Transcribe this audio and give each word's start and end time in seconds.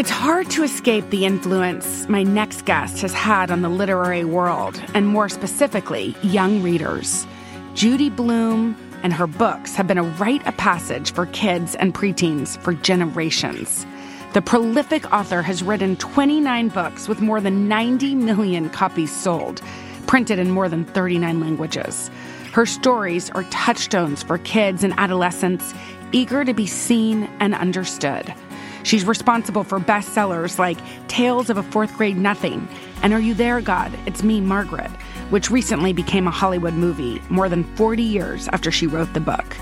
It's 0.00 0.08
hard 0.08 0.48
to 0.52 0.62
escape 0.62 1.10
the 1.10 1.26
influence 1.26 2.08
my 2.08 2.22
next 2.22 2.64
guest 2.64 3.02
has 3.02 3.12
had 3.12 3.50
on 3.50 3.60
the 3.60 3.68
literary 3.68 4.24
world, 4.24 4.82
and 4.94 5.06
more 5.06 5.28
specifically, 5.28 6.16
young 6.22 6.62
readers. 6.62 7.26
Judy 7.74 8.08
Blume 8.08 8.74
and 9.02 9.12
her 9.12 9.26
books 9.26 9.74
have 9.74 9.86
been 9.86 9.98
a 9.98 10.02
rite 10.02 10.46
of 10.46 10.56
passage 10.56 11.12
for 11.12 11.26
kids 11.26 11.74
and 11.74 11.92
preteens 11.92 12.56
for 12.62 12.72
generations. 12.72 13.84
The 14.32 14.40
prolific 14.40 15.12
author 15.12 15.42
has 15.42 15.62
written 15.62 15.96
29 15.96 16.68
books 16.68 17.06
with 17.06 17.20
more 17.20 17.42
than 17.42 17.68
90 17.68 18.14
million 18.14 18.70
copies 18.70 19.14
sold, 19.14 19.60
printed 20.06 20.38
in 20.38 20.50
more 20.50 20.70
than 20.70 20.86
39 20.86 21.40
languages. 21.40 22.10
Her 22.54 22.64
stories 22.64 23.28
are 23.32 23.44
touchstones 23.50 24.22
for 24.22 24.38
kids 24.38 24.82
and 24.82 24.94
adolescents 24.96 25.74
eager 26.12 26.42
to 26.42 26.54
be 26.54 26.66
seen 26.66 27.24
and 27.38 27.54
understood. 27.54 28.34
She's 28.82 29.04
responsible 29.04 29.64
for 29.64 29.78
bestsellers 29.78 30.58
like 30.58 30.78
Tales 31.06 31.50
of 31.50 31.58
a 31.58 31.62
Fourth 31.62 31.94
Grade 31.96 32.16
Nothing 32.16 32.66
and 33.02 33.12
Are 33.12 33.20
You 33.20 33.34
There, 33.34 33.60
God? 33.60 33.92
It's 34.06 34.22
Me, 34.22 34.40
Margaret, 34.40 34.90
which 35.30 35.50
recently 35.50 35.92
became 35.92 36.26
a 36.26 36.30
Hollywood 36.30 36.74
movie 36.74 37.20
more 37.28 37.48
than 37.48 37.64
40 37.76 38.02
years 38.02 38.48
after 38.48 38.70
she 38.70 38.86
wrote 38.86 39.12
the 39.12 39.20
book. 39.20 39.56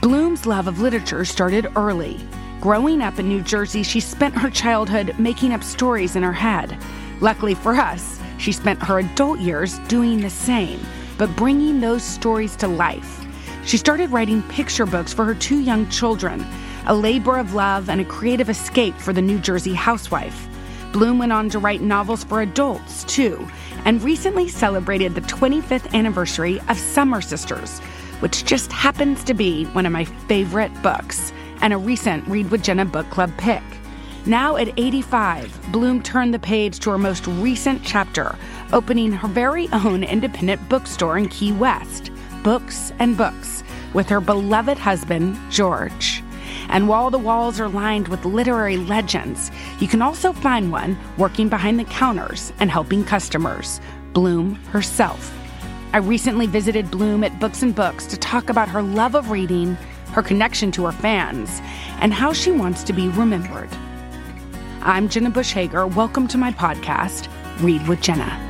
Blume's 0.00 0.46
love 0.46 0.66
of 0.66 0.80
literature 0.80 1.24
started 1.24 1.66
early. 1.76 2.18
Growing 2.60 3.02
up 3.02 3.18
in 3.18 3.28
New 3.28 3.42
Jersey, 3.42 3.82
she 3.82 4.00
spent 4.00 4.34
her 4.34 4.50
childhood 4.50 5.14
making 5.18 5.52
up 5.52 5.62
stories 5.62 6.16
in 6.16 6.22
her 6.22 6.32
head. 6.32 6.76
Luckily 7.20 7.54
for 7.54 7.74
us, 7.74 8.18
she 8.38 8.52
spent 8.52 8.82
her 8.82 9.00
adult 9.00 9.40
years 9.40 9.78
doing 9.88 10.20
the 10.20 10.30
same, 10.30 10.80
but 11.18 11.34
bringing 11.36 11.80
those 11.80 12.02
stories 12.02 12.56
to 12.56 12.68
life. 12.68 13.24
She 13.64 13.76
started 13.76 14.10
writing 14.10 14.42
picture 14.44 14.86
books 14.86 15.12
for 15.12 15.24
her 15.24 15.34
two 15.34 15.58
young 15.60 15.88
children 15.90 16.46
a 16.88 16.94
labor 16.94 17.36
of 17.36 17.54
love 17.54 17.90
and 17.90 18.00
a 18.00 18.04
creative 18.04 18.48
escape 18.48 18.94
for 18.96 19.12
the 19.12 19.22
New 19.22 19.38
Jersey 19.38 19.74
housewife. 19.74 20.48
Blume 20.92 21.18
went 21.18 21.32
on 21.32 21.50
to 21.50 21.58
write 21.58 21.82
novels 21.82 22.24
for 22.24 22.40
adults, 22.40 23.04
too, 23.04 23.46
and 23.84 24.02
recently 24.02 24.48
celebrated 24.48 25.14
the 25.14 25.20
25th 25.22 25.92
anniversary 25.92 26.58
of 26.68 26.78
Summer 26.78 27.20
Sisters, 27.20 27.78
which 28.20 28.46
just 28.46 28.72
happens 28.72 29.22
to 29.24 29.34
be 29.34 29.66
one 29.66 29.84
of 29.84 29.92
my 29.92 30.04
favorite 30.04 30.72
books 30.82 31.30
and 31.60 31.74
a 31.74 31.76
recent 31.76 32.26
Read 32.26 32.50
with 32.50 32.62
Jenna 32.62 32.86
book 32.86 33.08
club 33.10 33.30
pick. 33.36 33.62
Now 34.24 34.56
at 34.56 34.72
85, 34.78 35.70
Blume 35.70 36.02
turned 36.02 36.32
the 36.32 36.38
page 36.38 36.80
to 36.80 36.90
her 36.90 36.98
most 36.98 37.26
recent 37.26 37.82
chapter, 37.84 38.34
opening 38.72 39.12
her 39.12 39.28
very 39.28 39.68
own 39.72 40.04
independent 40.04 40.66
bookstore 40.70 41.18
in 41.18 41.28
Key 41.28 41.52
West, 41.52 42.10
Books 42.42 42.92
and 42.98 43.14
Books, 43.14 43.62
with 43.92 44.08
her 44.08 44.20
beloved 44.20 44.78
husband, 44.78 45.38
George. 45.50 46.22
And 46.68 46.88
while 46.88 47.10
the 47.10 47.18
walls 47.18 47.60
are 47.60 47.68
lined 47.68 48.08
with 48.08 48.24
literary 48.24 48.76
legends, 48.76 49.50
you 49.80 49.88
can 49.88 50.02
also 50.02 50.32
find 50.32 50.70
one 50.70 50.98
working 51.16 51.48
behind 51.48 51.78
the 51.78 51.84
counters 51.84 52.52
and 52.60 52.70
helping 52.70 53.04
customers, 53.04 53.80
Blume 54.12 54.54
herself. 54.70 55.34
I 55.92 55.98
recently 55.98 56.46
visited 56.46 56.90
Blume 56.90 57.24
at 57.24 57.40
Books 57.40 57.62
and 57.62 57.74
Books 57.74 58.06
to 58.06 58.16
talk 58.16 58.50
about 58.50 58.68
her 58.68 58.82
love 58.82 59.14
of 59.14 59.30
reading, 59.30 59.74
her 60.12 60.22
connection 60.22 60.70
to 60.72 60.84
her 60.84 60.92
fans, 60.92 61.60
and 62.00 62.12
how 62.12 62.32
she 62.32 62.50
wants 62.50 62.82
to 62.84 62.92
be 62.92 63.08
remembered. 63.08 63.70
I'm 64.82 65.08
Jenna 65.08 65.30
Bush 65.30 65.52
Hager. 65.52 65.86
Welcome 65.86 66.28
to 66.28 66.38
my 66.38 66.52
podcast, 66.52 67.28
Read 67.60 67.86
with 67.88 68.00
Jenna. 68.00 68.47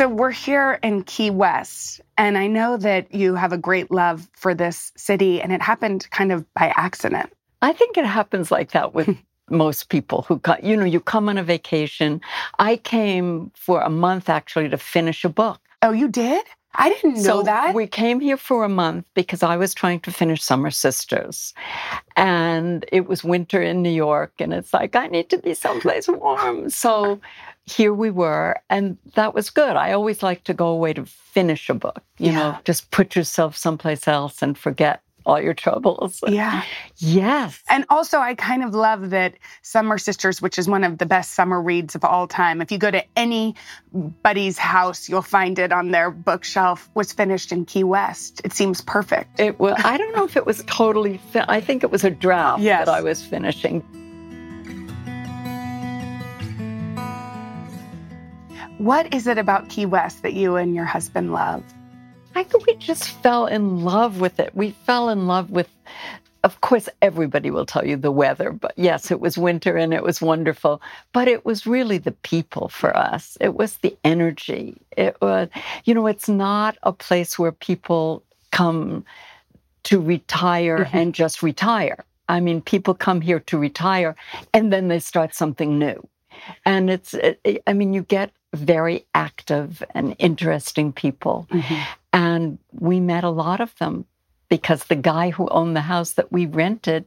So 0.00 0.08
we're 0.08 0.30
here 0.30 0.78
in 0.82 1.02
Key 1.02 1.28
West, 1.28 2.00
and 2.16 2.38
I 2.38 2.46
know 2.46 2.78
that 2.78 3.14
you 3.14 3.34
have 3.34 3.52
a 3.52 3.58
great 3.58 3.90
love 3.90 4.30
for 4.32 4.54
this 4.54 4.92
city, 4.96 5.42
and 5.42 5.52
it 5.52 5.60
happened 5.60 6.08
kind 6.10 6.32
of 6.32 6.46
by 6.54 6.72
accident. 6.74 7.30
I 7.60 7.74
think 7.74 7.98
it 7.98 8.06
happens 8.06 8.50
like 8.50 8.70
that 8.70 8.94
with 8.94 9.14
most 9.50 9.90
people 9.90 10.22
who 10.22 10.38
come, 10.38 10.56
you 10.62 10.74
know, 10.74 10.86
you 10.86 11.00
come 11.00 11.28
on 11.28 11.36
a 11.36 11.42
vacation. 11.42 12.22
I 12.58 12.76
came 12.76 13.52
for 13.54 13.82
a 13.82 13.90
month 13.90 14.30
actually 14.30 14.70
to 14.70 14.78
finish 14.78 15.22
a 15.22 15.28
book. 15.28 15.60
Oh, 15.82 15.92
you 15.92 16.08
did? 16.08 16.46
I 16.76 16.88
didn't 16.88 17.16
know 17.16 17.40
so 17.40 17.42
that. 17.42 17.74
We 17.74 17.86
came 17.86 18.20
here 18.20 18.38
for 18.38 18.64
a 18.64 18.68
month 18.70 19.04
because 19.12 19.42
I 19.42 19.58
was 19.58 19.74
trying 19.74 20.00
to 20.00 20.10
finish 20.10 20.42
Summer 20.42 20.70
Sisters. 20.70 21.52
And 22.16 22.86
it 22.92 23.06
was 23.06 23.22
winter 23.22 23.60
in 23.60 23.82
New 23.82 23.90
York, 23.90 24.32
and 24.38 24.54
it's 24.54 24.72
like, 24.72 24.96
I 24.96 25.08
need 25.08 25.28
to 25.30 25.38
be 25.38 25.52
someplace 25.52 26.08
warm. 26.08 26.70
So 26.70 27.20
here 27.66 27.94
we 27.94 28.10
were, 28.10 28.56
and 28.68 28.98
that 29.14 29.34
was 29.34 29.50
good. 29.50 29.76
I 29.76 29.92
always 29.92 30.22
like 30.22 30.44
to 30.44 30.54
go 30.54 30.68
away 30.68 30.92
to 30.94 31.06
finish 31.06 31.68
a 31.68 31.74
book, 31.74 32.02
you 32.18 32.32
yeah. 32.32 32.38
know, 32.38 32.58
just 32.64 32.90
put 32.90 33.14
yourself 33.14 33.56
someplace 33.56 34.08
else 34.08 34.42
and 34.42 34.58
forget 34.58 35.02
all 35.26 35.40
your 35.40 35.54
troubles. 35.54 36.24
Yeah. 36.26 36.64
Yes. 36.96 37.62
And 37.68 37.84
also, 37.90 38.18
I 38.18 38.34
kind 38.34 38.64
of 38.64 38.74
love 38.74 39.10
that 39.10 39.34
Summer 39.62 39.98
Sisters, 39.98 40.40
which 40.40 40.58
is 40.58 40.66
one 40.66 40.82
of 40.82 40.98
the 40.98 41.06
best 41.06 41.32
summer 41.32 41.60
reads 41.60 41.94
of 41.94 42.04
all 42.04 42.26
time, 42.26 42.62
if 42.62 42.72
you 42.72 42.78
go 42.78 42.90
to 42.90 43.04
anybody's 43.16 44.58
house, 44.58 45.08
you'll 45.08 45.22
find 45.22 45.58
it 45.58 45.72
on 45.72 45.90
their 45.90 46.10
bookshelf, 46.10 46.88
was 46.94 47.12
finished 47.12 47.52
in 47.52 47.66
Key 47.66 47.84
West. 47.84 48.40
It 48.44 48.52
seems 48.54 48.80
perfect. 48.80 49.38
It 49.38 49.60
was, 49.60 49.74
I 49.84 49.98
don't 49.98 50.16
know 50.16 50.24
if 50.24 50.36
it 50.36 50.46
was 50.46 50.64
totally, 50.66 51.20
I 51.34 51.60
think 51.60 51.82
it 51.84 51.90
was 51.90 52.02
a 52.02 52.10
draft 52.10 52.62
yes. 52.62 52.86
that 52.86 52.92
I 52.92 53.02
was 53.02 53.22
finishing. 53.22 53.84
What 58.80 59.12
is 59.12 59.26
it 59.26 59.36
about 59.36 59.68
Key 59.68 59.84
West 59.84 60.22
that 60.22 60.32
you 60.32 60.56
and 60.56 60.74
your 60.74 60.86
husband 60.86 61.34
love? 61.34 61.62
I 62.34 62.44
think 62.44 62.66
we 62.66 62.76
just 62.76 63.10
fell 63.10 63.44
in 63.44 63.84
love 63.84 64.22
with 64.22 64.40
it. 64.40 64.56
We 64.56 64.70
fell 64.70 65.10
in 65.10 65.26
love 65.26 65.50
with, 65.50 65.68
of 66.44 66.62
course, 66.62 66.88
everybody 67.02 67.50
will 67.50 67.66
tell 67.66 67.86
you 67.86 67.98
the 67.98 68.10
weather, 68.10 68.52
but 68.52 68.72
yes, 68.76 69.10
it 69.10 69.20
was 69.20 69.36
winter 69.36 69.76
and 69.76 69.92
it 69.92 70.02
was 70.02 70.22
wonderful. 70.22 70.80
But 71.12 71.28
it 71.28 71.44
was 71.44 71.66
really 71.66 71.98
the 71.98 72.12
people 72.12 72.70
for 72.70 72.96
us. 72.96 73.36
It 73.38 73.54
was 73.54 73.76
the 73.76 73.94
energy. 74.02 74.80
It 74.96 75.14
was, 75.20 75.50
you 75.84 75.92
know, 75.92 76.06
it's 76.06 76.30
not 76.30 76.78
a 76.82 76.94
place 76.94 77.38
where 77.38 77.52
people 77.52 78.22
come 78.50 79.04
to 79.82 80.00
retire 80.00 80.86
mm-hmm. 80.86 80.96
and 80.96 81.14
just 81.14 81.42
retire. 81.42 82.02
I 82.30 82.40
mean, 82.40 82.62
people 82.62 82.94
come 82.94 83.20
here 83.20 83.40
to 83.40 83.58
retire 83.58 84.16
and 84.54 84.72
then 84.72 84.88
they 84.88 85.00
start 85.00 85.34
something 85.34 85.78
new. 85.78 86.08
And 86.64 86.88
it's, 86.88 87.12
it, 87.12 87.62
I 87.66 87.74
mean, 87.74 87.92
you 87.92 88.04
get 88.04 88.32
very 88.54 89.06
active 89.14 89.82
and 89.94 90.16
interesting 90.18 90.92
people. 90.92 91.46
Mm-hmm. 91.50 91.80
And 92.12 92.58
we 92.72 93.00
met 93.00 93.24
a 93.24 93.30
lot 93.30 93.60
of 93.60 93.74
them 93.76 94.04
because 94.48 94.84
the 94.84 94.96
guy 94.96 95.30
who 95.30 95.48
owned 95.48 95.76
the 95.76 95.80
house 95.80 96.12
that 96.12 96.32
we 96.32 96.44
rented 96.44 97.04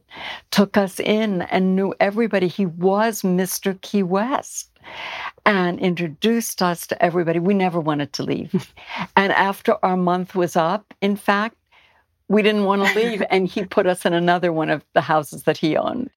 took 0.50 0.76
us 0.76 0.98
in 0.98 1.42
and 1.42 1.76
knew 1.76 1.94
everybody. 2.00 2.48
He 2.48 2.66
was 2.66 3.22
Mr. 3.22 3.78
Key 3.82 4.02
West 4.02 4.70
and 5.46 5.78
introduced 5.78 6.62
us 6.62 6.86
to 6.86 7.02
everybody. 7.02 7.38
We 7.38 7.54
never 7.54 7.80
wanted 7.80 8.12
to 8.14 8.22
leave. 8.22 8.72
and 9.16 9.32
after 9.32 9.76
our 9.84 9.96
month 9.96 10.34
was 10.34 10.56
up, 10.56 10.94
in 11.00 11.16
fact, 11.16 11.56
we 12.28 12.42
didn't 12.42 12.64
want 12.64 12.84
to 12.86 12.94
leave 12.98 13.22
and 13.30 13.46
he 13.48 13.64
put 13.64 13.86
us 13.86 14.04
in 14.06 14.12
another 14.14 14.52
one 14.52 14.70
of 14.70 14.84
the 14.94 15.00
houses 15.00 15.42
that 15.44 15.56
he 15.58 15.76
owned. 15.76 16.10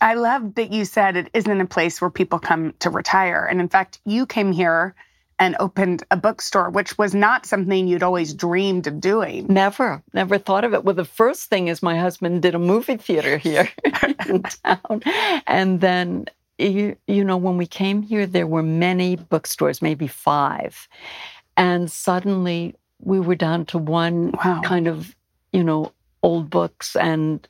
I 0.00 0.14
love 0.14 0.54
that 0.56 0.72
you 0.72 0.84
said 0.84 1.16
it 1.16 1.30
isn't 1.34 1.60
a 1.60 1.66
place 1.66 2.00
where 2.00 2.10
people 2.10 2.38
come 2.38 2.74
to 2.80 2.90
retire. 2.90 3.44
And 3.46 3.60
in 3.60 3.68
fact, 3.68 4.00
you 4.04 4.26
came 4.26 4.52
here 4.52 4.94
and 5.38 5.56
opened 5.58 6.04
a 6.12 6.16
bookstore, 6.16 6.70
which 6.70 6.96
was 6.98 7.14
not 7.14 7.46
something 7.46 7.88
you'd 7.88 8.02
always 8.02 8.32
dreamed 8.34 8.86
of 8.86 9.00
doing. 9.00 9.46
Never, 9.48 10.02
never 10.12 10.38
thought 10.38 10.62
of 10.64 10.72
it. 10.74 10.84
Well, 10.84 10.94
the 10.94 11.04
first 11.04 11.48
thing 11.48 11.68
is 11.68 11.82
my 11.82 11.98
husband 11.98 12.42
did 12.42 12.54
a 12.54 12.58
movie 12.60 12.96
theater 12.96 13.38
here 13.38 13.68
in 14.28 14.42
town. 14.64 15.02
And 15.48 15.80
then, 15.80 16.26
you, 16.58 16.96
you 17.08 17.24
know, 17.24 17.36
when 17.36 17.56
we 17.56 17.66
came 17.66 18.02
here, 18.02 18.26
there 18.26 18.46
were 18.46 18.62
many 18.62 19.16
bookstores, 19.16 19.82
maybe 19.82 20.06
five. 20.06 20.88
And 21.56 21.90
suddenly 21.90 22.74
We 23.00 23.18
were 23.18 23.34
down 23.34 23.66
to 23.66 23.78
one 23.78 24.30
Wow. 24.44 24.60
kind 24.64 24.86
of, 24.86 25.16
you 25.52 25.62
know, 25.62 25.92
old 26.22 26.50
books 26.50 26.96
and 26.96 27.46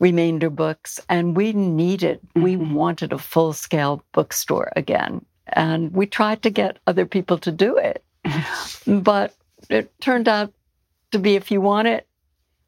remainder 0.00 0.50
books. 0.50 1.00
And 1.08 1.36
we 1.36 1.52
needed, 1.52 2.20
we 2.34 2.56
Mhm. 2.56 2.72
wanted 2.72 3.12
a 3.12 3.18
full 3.18 3.52
scale 3.52 4.02
bookstore 4.12 4.72
again. 4.76 5.24
And 5.48 5.92
we 5.92 6.06
tried 6.06 6.42
to 6.42 6.50
get 6.50 6.78
other 6.86 7.06
people 7.06 7.38
to 7.38 7.52
do 7.52 7.76
it. 7.76 8.04
but 8.86 9.34
it 9.70 9.92
turned 10.00 10.28
out 10.28 10.52
to 11.12 11.18
be 11.18 11.36
if 11.36 11.50
you 11.50 11.60
want 11.60 11.88
it, 11.88 12.06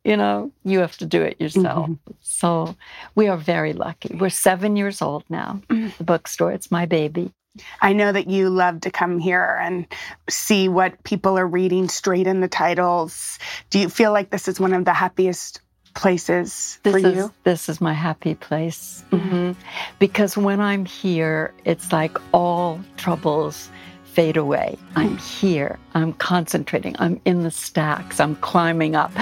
you 0.04 0.16
know, 0.16 0.52
you 0.64 0.78
have 0.78 0.96
to 0.98 1.06
do 1.06 1.22
it 1.22 1.40
yourself. 1.40 1.90
So 2.20 2.76
we 3.16 3.26
are 3.28 3.36
very 3.36 3.72
lucky. 3.72 4.14
We're 4.14 4.30
seven 4.30 4.76
years 4.76 5.02
old 5.02 5.24
now, 5.28 5.60
the 5.68 6.04
bookstore. 6.04 6.52
It's 6.52 6.70
my 6.70 6.86
baby. 6.86 7.32
I 7.80 7.92
know 7.92 8.12
that 8.12 8.28
you 8.28 8.50
love 8.50 8.80
to 8.82 8.90
come 8.90 9.18
here 9.18 9.58
and 9.60 9.86
see 10.28 10.68
what 10.68 11.02
people 11.04 11.38
are 11.38 11.46
reading 11.46 11.88
straight 11.88 12.26
in 12.26 12.40
the 12.40 12.48
titles. 12.48 13.38
Do 13.70 13.78
you 13.78 13.88
feel 13.88 14.12
like 14.12 14.30
this 14.30 14.48
is 14.48 14.58
one 14.60 14.72
of 14.72 14.84
the 14.84 14.92
happiest 14.92 15.60
places 15.94 16.78
This 16.82 16.92
for 16.92 16.98
is 16.98 17.16
you? 17.16 17.32
this 17.44 17.68
is 17.70 17.80
my 17.80 17.94
happy 17.94 18.34
place 18.34 19.02
hmm 19.10 19.52
because 19.98 20.36
when 20.36 20.60
I'm 20.60 20.84
here, 20.84 21.54
it's 21.64 21.90
like 21.90 22.18
all 22.32 22.80
troubles 22.98 23.70
fade 24.04 24.36
away. 24.36 24.78
I'm 24.94 25.16
here. 25.18 25.78
I'm 25.94 26.12
concentrating. 26.14 26.96
I'm 26.98 27.20
in 27.24 27.42
the 27.42 27.50
stacks. 27.50 28.18
I'm 28.20 28.36
climbing 28.36 28.94
up. 28.96 29.12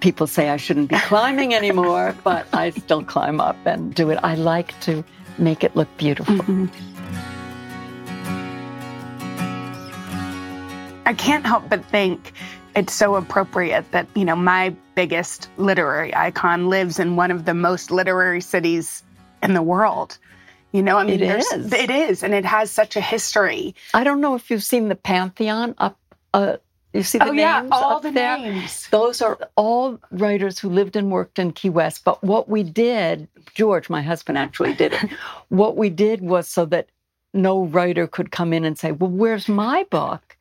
People 0.00 0.26
say 0.26 0.48
I 0.48 0.56
shouldn't 0.56 0.88
be 0.88 0.96
climbing 0.96 1.54
anymore, 1.60 2.14
but 2.24 2.46
I 2.52 2.70
still 2.70 3.04
climb 3.04 3.40
up 3.40 3.56
and 3.66 3.94
do 3.94 4.10
it. 4.10 4.18
I 4.22 4.34
like 4.34 4.78
to 4.82 5.04
make 5.38 5.62
it 5.64 5.76
look 5.76 5.88
beautiful. 5.98 6.34
Mhm. 6.34 6.70
I 11.06 11.14
can't 11.14 11.44
help 11.44 11.68
but 11.68 11.84
think 11.86 12.32
it's 12.74 12.92
so 12.92 13.16
appropriate 13.16 13.90
that, 13.92 14.06
you 14.14 14.24
know, 14.24 14.36
my 14.36 14.74
biggest 14.94 15.48
literary 15.56 16.14
icon 16.14 16.68
lives 16.68 16.98
in 16.98 17.16
one 17.16 17.30
of 17.30 17.44
the 17.44 17.54
most 17.54 17.90
literary 17.90 18.40
cities 18.40 19.02
in 19.42 19.54
the 19.54 19.62
world. 19.62 20.18
You 20.72 20.82
know, 20.82 20.96
I 20.96 21.04
mean, 21.04 21.20
It 21.22 21.38
is. 21.38 21.72
It 21.72 21.90
is, 21.90 22.22
and 22.22 22.32
it 22.32 22.46
has 22.46 22.70
such 22.70 22.96
a 22.96 23.00
history. 23.00 23.74
I 23.92 24.04
don't 24.04 24.20
know 24.22 24.34
if 24.34 24.50
you've 24.50 24.62
seen 24.62 24.88
the 24.88 24.94
Pantheon 24.94 25.74
up. 25.78 25.98
Uh, 26.32 26.56
you 26.94 27.02
see 27.02 27.18
the 27.18 27.28
oh 27.28 27.32
yeah, 27.32 27.66
all 27.70 27.96
up 27.96 28.02
the 28.02 28.10
there? 28.10 28.38
names. 28.38 28.88
Those 28.90 29.20
are 29.20 29.38
all 29.56 29.98
writers 30.10 30.58
who 30.58 30.70
lived 30.70 30.96
and 30.96 31.10
worked 31.10 31.38
in 31.38 31.52
Key 31.52 31.70
West. 31.70 32.04
But 32.04 32.22
what 32.22 32.48
we 32.48 32.62
did, 32.62 33.28
George, 33.54 33.90
my 33.90 34.00
husband 34.00 34.38
actually 34.38 34.72
did 34.74 34.94
it. 34.94 35.10
what 35.48 35.76
we 35.76 35.90
did 35.90 36.22
was 36.22 36.48
so 36.48 36.64
that 36.66 36.88
no 37.34 37.64
writer 37.64 38.06
could 38.06 38.30
come 38.30 38.52
in 38.52 38.64
and 38.64 38.78
say, 38.78 38.92
Well, 38.92 39.10
where's 39.10 39.48
my 39.48 39.84
book? 39.90 40.36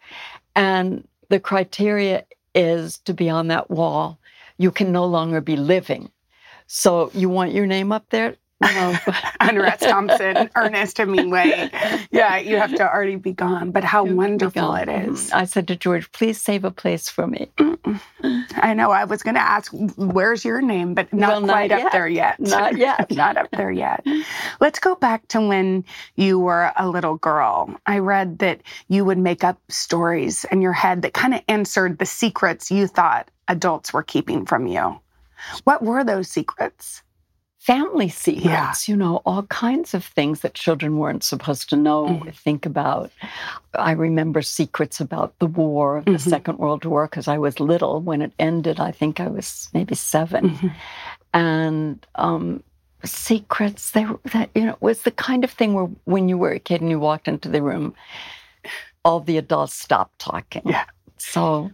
And 0.55 1.07
the 1.29 1.39
criteria 1.39 2.25
is 2.53 2.99
to 2.99 3.13
be 3.13 3.29
on 3.29 3.47
that 3.47 3.69
wall. 3.69 4.19
You 4.57 4.71
can 4.71 4.91
no 4.91 5.05
longer 5.05 5.41
be 5.41 5.55
living. 5.55 6.11
So 6.67 7.11
you 7.13 7.29
want 7.29 7.53
your 7.53 7.65
name 7.65 7.91
up 7.91 8.05
there? 8.09 8.35
No. 8.61 8.93
Hunter 9.41 9.65
S. 9.65 9.79
Thompson, 9.79 10.49
Ernest 10.55 10.97
Hemingway. 10.97 11.69
Yeah, 12.11 12.37
you 12.37 12.57
have 12.57 12.73
to 12.75 12.87
already 12.87 13.15
be 13.15 13.33
gone. 13.33 13.71
But 13.71 13.83
how 13.83 14.03
wonderful 14.03 14.75
it 14.75 14.87
mm-hmm. 14.87 15.13
is. 15.13 15.31
I 15.31 15.45
said 15.45 15.67
to 15.69 15.75
George, 15.75 16.11
please 16.11 16.39
save 16.39 16.63
a 16.63 16.71
place 16.71 17.09
for 17.09 17.27
me. 17.27 17.51
I 18.55 18.73
know 18.73 18.91
I 18.91 19.05
was 19.05 19.23
going 19.23 19.35
to 19.35 19.41
ask, 19.41 19.71
where's 19.97 20.45
your 20.45 20.61
name? 20.61 20.93
But 20.93 21.11
not 21.11 21.29
Well, 21.29 21.41
not 21.41 21.53
quite 21.53 21.71
up 21.71 21.91
there 21.91 22.07
yet. 22.07 22.39
Not 22.39 22.77
yet. 22.77 23.11
not 23.15 23.37
up 23.37 23.49
there 23.51 23.71
yet. 23.71 24.05
Let's 24.59 24.79
go 24.79 24.95
back 24.95 25.27
to 25.29 25.41
when 25.41 25.83
you 26.15 26.39
were 26.39 26.71
a 26.77 26.87
little 26.87 27.15
girl. 27.15 27.75
I 27.85 27.99
read 27.99 28.39
that 28.39 28.61
you 28.87 29.05
would 29.05 29.17
make 29.17 29.43
up 29.43 29.59
stories 29.69 30.45
in 30.51 30.61
your 30.61 30.73
head 30.73 31.01
that 31.01 31.13
kind 31.13 31.33
of 31.33 31.41
answered 31.47 31.97
the 31.97 32.05
secrets 32.05 32.69
you 32.69 32.87
thought 32.87 33.29
adults 33.47 33.93
were 33.93 34.03
keeping 34.03 34.45
from 34.45 34.67
you. 34.67 34.99
What 35.63 35.81
were 35.83 36.03
those 36.03 36.27
secrets? 36.27 37.01
Family 37.65 38.09
secrets, 38.09 38.45
Yeah. 38.45 38.73
you 38.91 38.97
know, 38.97 39.21
all 39.23 39.43
kinds 39.43 39.93
of 39.93 40.03
things 40.03 40.39
that 40.41 40.55
children 40.55 40.97
weren't 40.97 41.23
supposed 41.23 41.69
to 41.69 41.75
know, 41.75 42.07
Mhm. 42.07 42.33
think 42.33 42.65
about. 42.65 43.11
I 43.75 43.91
remember 43.91 44.41
secrets 44.41 44.99
about 44.99 45.37
the 45.37 45.45
war, 45.45 46.01
the 46.05 46.13
Mhm. 46.13 46.29
Second 46.29 46.57
World 46.57 46.85
War, 46.85 47.05
because 47.07 47.27
I 47.27 47.37
was 47.37 47.59
little 47.59 48.01
when 48.01 48.21
it 48.23 48.33
ended. 48.39 48.79
I 48.79 48.91
think 48.91 49.19
I 49.19 49.27
was 49.27 49.69
maybe 49.73 49.93
7 49.95 50.49
Mhm. 50.49 50.71
And 51.33 52.05
um, 52.15 52.63
secrets, 53.03 53.91
they 53.91 54.05
that, 54.33 54.49
you 54.55 54.65
know, 54.65 54.75
was 54.81 55.03
the 55.03 55.11
kind 55.11 55.43
of 55.43 55.51
thing 55.51 55.73
where 55.75 55.89
when 56.05 56.27
you 56.29 56.37
were 56.39 56.51
a 56.53 56.59
kid 56.59 56.81
and 56.81 56.89
you 56.89 56.99
walked 56.99 57.27
into 57.27 57.47
the 57.49 57.61
room, 57.61 57.93
all 59.05 59.19
the 59.19 59.37
adults 59.37 59.73
stopped 59.75 60.17
talking. 60.19 60.63
Yeah. 60.65 60.85
So, 61.17 61.69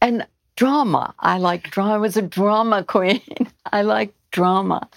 and 0.00 0.26
drama. 0.56 1.14
I 1.18 1.38
like 1.38 1.70
drama. 1.70 1.94
I 1.94 1.98
was 1.98 2.16
a 2.16 2.22
drama 2.22 2.84
queen. 2.94 3.20
I 3.72 3.82
like 3.82 4.14
drama. 4.30 4.88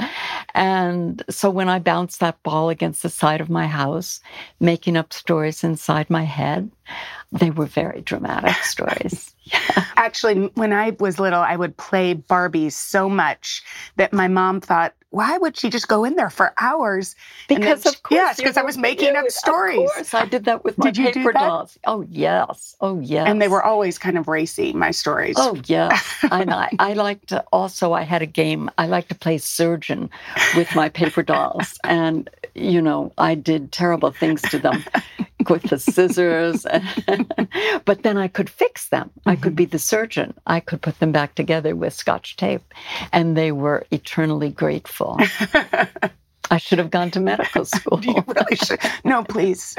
And 0.57 1.21
so 1.29 1.51
when 1.51 1.69
I 1.69 1.77
bounced 1.77 2.19
that 2.19 2.41
ball 2.41 2.69
against 2.69 3.03
the 3.03 3.11
side 3.11 3.41
of 3.41 3.49
my 3.49 3.67
house, 3.67 4.19
making 4.59 4.97
up 4.97 5.13
stories 5.13 5.63
inside 5.63 6.09
my 6.09 6.23
head, 6.23 6.71
they 7.31 7.51
were 7.51 7.65
very 7.65 8.01
dramatic 8.01 8.55
stories. 8.63 9.33
Actually, 9.95 10.47
when 10.55 10.73
I 10.73 10.95
was 10.99 11.19
little, 11.19 11.39
I 11.41 11.55
would 11.55 11.75
play 11.77 12.13
Barbie 12.13 12.69
so 12.69 13.07
much 13.09 13.63
that 13.95 14.11
my 14.13 14.27
mom 14.27 14.59
thought, 14.61 14.93
why 15.11 15.37
would 15.37 15.55
she 15.55 15.69
just 15.69 15.87
go 15.87 16.03
in 16.03 16.15
there 16.15 16.29
for 16.29 16.53
hours? 16.59 17.15
Then 17.47 17.59
Because 17.59 17.85
of 17.85 18.03
course, 18.03 18.17
yes, 18.17 18.39
you 18.39 18.45
'cause 18.45 18.57
I 18.57 18.61
was 18.61 18.77
making 18.77 19.15
up 19.15 19.29
stories. 19.31 19.79
Of 19.79 19.93
course, 19.95 20.13
I 20.13 20.25
did 20.25 20.43
that 20.45 20.65
with 20.65 20.77
my 20.77 20.87
Did 20.91 20.97
you 20.97 21.05
do 21.05 21.13
paper 21.21 21.31
that? 21.33 21.39
dolls. 21.39 21.77
Oh 21.85 22.05
yes, 22.09 22.75
oh 22.81 22.99
yes. 22.99 23.25
And 23.27 23.41
they 23.41 23.47
were 23.47 23.63
always 23.63 23.97
kind 23.97 24.17
of 24.17 24.27
racy, 24.27 24.73
my 24.73 24.91
stories. 24.91 25.35
Oh 25.39 25.57
yes, 25.65 26.05
and 26.29 26.53
I, 26.53 26.69
I 26.79 26.91
like 26.93 27.25
to 27.27 27.41
also. 27.53 27.93
I 27.93 28.01
had 28.01 28.21
a 28.21 28.25
game. 28.25 28.69
I 28.77 28.87
liked 28.87 29.07
to 29.09 29.15
play 29.15 29.37
surgeon 29.37 30.09
with 30.57 30.75
my 30.75 30.89
paper 30.89 31.23
dolls, 31.23 31.79
and 31.85 32.29
you 32.53 32.81
know 32.81 33.13
I 33.17 33.35
did 33.35 33.71
terrible 33.71 34.11
things 34.11 34.41
to 34.43 34.59
them 34.59 34.83
with 35.49 35.63
the 35.63 35.79
scissors, 35.79 36.65
but 37.85 38.03
then 38.03 38.17
I 38.17 38.27
could 38.27 38.49
fix 38.49 38.89
them. 38.89 39.09
I 39.25 39.35
could 39.35 39.55
be 39.55 39.65
mm-hmm. 39.65 39.71
the 39.71 39.79
surgeon. 39.79 40.33
I 40.45 40.59
could 40.59 40.81
put 40.81 40.99
them 40.99 41.11
back 41.11 41.35
together 41.35 41.75
with 41.75 41.93
scotch 41.93 42.35
tape, 42.35 42.73
and 43.11 43.35
they 43.37 43.51
were 43.51 43.85
eternally 43.91 44.49
grateful. 44.49 45.19
I 46.49 46.57
should 46.57 46.79
have 46.79 46.91
gone 46.91 47.11
to 47.11 47.19
medical 47.19 47.65
school. 47.75 47.99
You 48.03 48.23
really 48.25 48.55
should. 48.55 48.79
No, 49.03 49.23
please. 49.23 49.75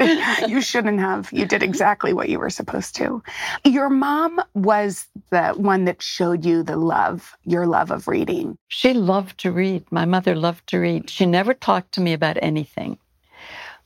You 0.47 0.61
shouldn't 0.61 0.99
have. 0.99 1.31
You 1.31 1.45
did 1.45 1.63
exactly 1.63 2.13
what 2.13 2.29
you 2.29 2.39
were 2.39 2.49
supposed 2.49 2.95
to. 2.97 3.23
Your 3.65 3.89
mom 3.89 4.39
was 4.53 5.07
the 5.31 5.49
one 5.49 5.85
that 5.85 6.01
showed 6.01 6.45
you 6.45 6.63
the 6.63 6.77
love, 6.77 7.35
your 7.43 7.65
love 7.65 7.91
of 7.91 8.07
reading. 8.07 8.57
She 8.67 8.93
loved 8.93 9.39
to 9.39 9.51
read. 9.51 9.85
My 9.91 10.05
mother 10.05 10.35
loved 10.35 10.67
to 10.67 10.79
read. 10.79 11.09
She 11.09 11.25
never 11.25 11.53
talked 11.53 11.93
to 11.93 12.01
me 12.01 12.13
about 12.13 12.37
anything, 12.41 12.97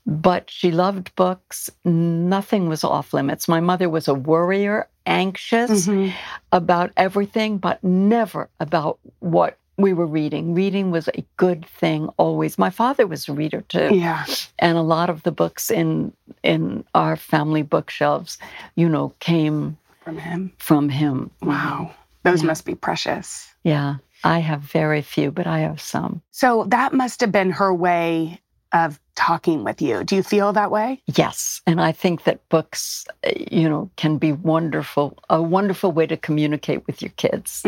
but 0.05 0.49
she 0.49 0.71
loved 0.71 1.15
books. 1.15 1.69
Nothing 1.85 2.69
was 2.69 2.83
off 2.83 3.13
limits. 3.13 3.47
My 3.47 3.59
mother 3.59 3.89
was 3.89 4.07
a 4.07 4.13
worrier, 4.13 4.87
anxious 5.05 5.87
mm-hmm. 5.87 6.15
about 6.51 6.91
everything, 6.97 7.57
but 7.57 7.83
never 7.83 8.49
about 8.59 8.99
what 9.19 9.57
we 9.77 9.91
were 9.93 10.05
reading. 10.05 10.53
Reading 10.53 10.91
was 10.91 11.07
a 11.07 11.25
good 11.37 11.65
thing 11.65 12.07
always. 12.17 12.57
My 12.59 12.69
father 12.69 13.07
was 13.07 13.27
a 13.27 13.33
reader 13.33 13.61
too 13.61 13.89
Yeah. 13.91 14.25
and 14.59 14.77
a 14.77 14.81
lot 14.81 15.09
of 15.09 15.23
the 15.23 15.31
books 15.31 15.71
in 15.71 16.13
in 16.43 16.83
our 16.93 17.15
family 17.15 17.63
bookshelves 17.63 18.37
you 18.75 18.87
know 18.89 19.13
came 19.19 19.77
From 20.03 20.17
him. 20.17 20.51
from 20.57 20.89
him 20.89 21.31
Wow. 21.41 21.91
Those 22.23 22.41
Yeah. 22.43 22.47
must 22.47 22.65
be 22.65 22.75
precious. 22.75 23.49
yeah 23.63 23.95
i 24.25 24.39
have 24.39 24.61
very 24.61 25.01
few 25.01 25.31
but 25.31 25.47
i 25.47 25.59
have 25.59 25.81
some 25.81 26.21
So 26.31 26.65
that 26.69 26.93
must 26.93 27.19
have 27.21 27.31
been 27.31 27.51
her 27.51 27.73
way 27.73 28.39
of 28.73 28.99
talking 29.15 29.63
with 29.63 29.81
you. 29.81 30.03
Do 30.03 30.15
you 30.15 30.23
feel 30.23 30.51
that 30.53 30.71
way? 30.71 31.01
yes. 31.05 31.61
And 31.67 31.79
i 31.79 31.91
think 31.91 32.23
that 32.23 32.47
books 32.49 33.05
uh, 33.25 33.31
you 33.51 33.69
know 33.69 33.89
can 33.95 34.17
be 34.17 34.31
wonderful 34.31 35.17
a 35.29 35.41
wonderful 35.41 35.91
way 35.91 36.07
to 36.07 36.17
communicate 36.17 36.85
with 36.87 37.01
your 37.01 37.11
kids. 37.17 37.63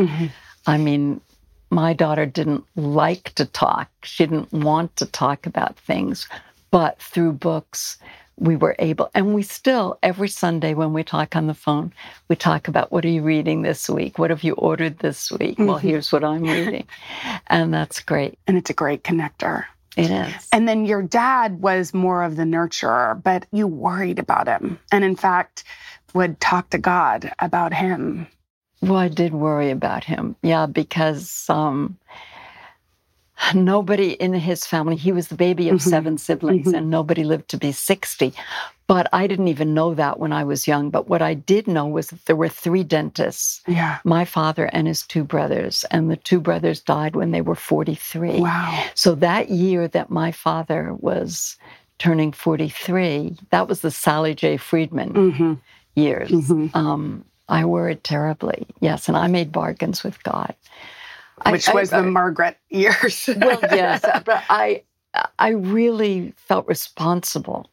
I 0.67 0.77
mean 0.77 1.21
my 1.71 1.93
daughter 1.93 2.25
didn't 2.25 2.63
like 2.75 3.33
to 3.35 3.45
talk. 3.45 3.89
She 4.03 4.25
didn't 4.25 4.51
want 4.53 4.95
to 4.97 5.05
talk 5.05 5.45
about 5.45 5.77
things. 5.77 6.27
But 6.71 6.99
through 7.01 7.33
books 7.33 7.97
we 8.37 8.55
were 8.57 8.75
able 8.79 9.09
and 9.13 9.33
we 9.33 9.41
still 9.43 9.97
every 10.03 10.27
sunday 10.27 10.73
when 10.73 10.91
we 10.91 11.03
talk 11.05 11.37
on 11.37 11.47
the 11.47 11.53
phone 11.53 11.93
we 12.27 12.35
talk 12.35 12.67
about 12.67 12.91
what 12.91 13.05
are 13.05 13.09
you 13.17 13.21
reading 13.21 13.61
this 13.61 13.89
week? 13.89 14.19
What 14.19 14.29
have 14.29 14.43
you 14.43 14.53
ordered 14.55 14.99
this 14.99 15.31
week? 15.31 15.57
Well 15.57 15.77
Mhm. 15.79 15.81
here's 15.87 16.11
what 16.11 16.23
i'm 16.23 16.43
reading. 16.43 16.85
And 17.47 17.73
that's 17.73 17.99
great. 18.01 18.37
And 18.47 18.57
it's 18.57 18.69
a 18.69 18.73
great 18.83 19.03
connector. 19.03 19.65
It 19.95 20.11
is 20.11 20.47
And 20.51 20.67
then 20.67 20.85
your 20.85 21.01
dad 21.01 21.61
was 21.61 21.93
more 21.93 22.23
of 22.23 22.35
the 22.35 22.43
nurturer, 22.43 23.21
but 23.21 23.45
you 23.51 23.67
worried 23.67 24.19
about 24.19 24.47
him. 24.47 24.79
And 24.91 25.03
in 25.03 25.15
fact, 25.15 25.63
would 26.13 26.39
talk 26.39 26.69
to 26.71 26.77
God 26.77 27.31
about 27.39 27.73
him. 27.73 28.27
Well, 28.81 28.97
I 28.97 29.07
did 29.07 29.33
worry 29.33 29.71
about 29.71 30.03
him. 30.03 30.35
Yeah, 30.41 30.65
because 30.65 31.45
um, 31.49 31.97
nobody 33.53 34.11
in 34.13 34.33
his 34.33 34.65
family, 34.65 34.95
he 34.95 35.11
was 35.11 35.27
the 35.27 35.35
baby 35.35 35.69
of 35.69 35.77
Mhm. 35.79 35.89
seven 35.89 36.17
siblings, 36.17 36.67
Mhm. 36.67 36.77
and 36.77 36.89
nobody 36.89 37.23
lived 37.23 37.49
to 37.49 37.57
be 37.57 37.71
60. 37.71 38.33
But 38.87 39.07
I 39.11 39.25
didn't 39.25 39.47
even 39.47 39.73
know 39.73 39.95
that 39.95 40.19
when 40.19 40.31
I 40.31 40.43
was 40.43 40.67
young. 40.67 40.91
But 40.91 41.09
what 41.09 41.21
I 41.21 41.33
did 41.33 41.67
know 41.67 41.87
was 41.87 42.07
that 42.09 42.23
there 42.25 42.35
were 42.35 42.49
three 42.49 42.83
dentists 42.83 43.61
Yeah. 43.67 43.97
my 44.03 44.25
father 44.25 44.65
and 44.73 44.87
his 44.87 45.01
two 45.03 45.23
brothers, 45.23 45.85
and 45.89 46.09
the 46.11 46.17
two 46.17 46.39
brothers 46.39 46.81
died 46.81 47.15
when 47.15 47.31
they 47.31 47.41
were 47.41 47.55
43. 47.55 48.41
Wow. 48.41 48.83
So 48.93 49.15
that 49.15 49.49
year 49.49 49.87
that 49.87 50.09
my 50.11 50.31
father 50.31 50.93
was 50.99 51.57
turning 51.97 52.31
43, 52.31 53.37
that 53.49 53.67
was 53.67 53.81
the 53.81 53.89
Sally 53.91 54.35
J. 54.35 54.57
Freedman 54.57 55.09
hmm 55.15 55.53
years. 55.95 56.29
hmm 56.47 56.67
Um, 56.73 57.23
I 57.47 57.63
worried 57.65 58.03
terribly. 58.03 58.67
Yes, 58.81 59.07
and 59.07 59.15
I 59.17 59.27
made 59.27 59.51
bargains 59.51 60.03
with 60.03 60.21
God. 60.23 60.53
I- 61.41 61.51
Which 61.51 61.69
I- 61.69 61.73
was 61.73 61.89
the 61.89 61.97
I- 61.97 62.01
Margaret 62.01 62.57
years. 62.69 63.29
well, 63.37 63.59
yes, 63.71 64.01
but 64.25 64.43
I 64.49 64.83
I 65.39 65.49
really 65.49 66.33
felt 66.37 66.67
responsible 66.67 67.69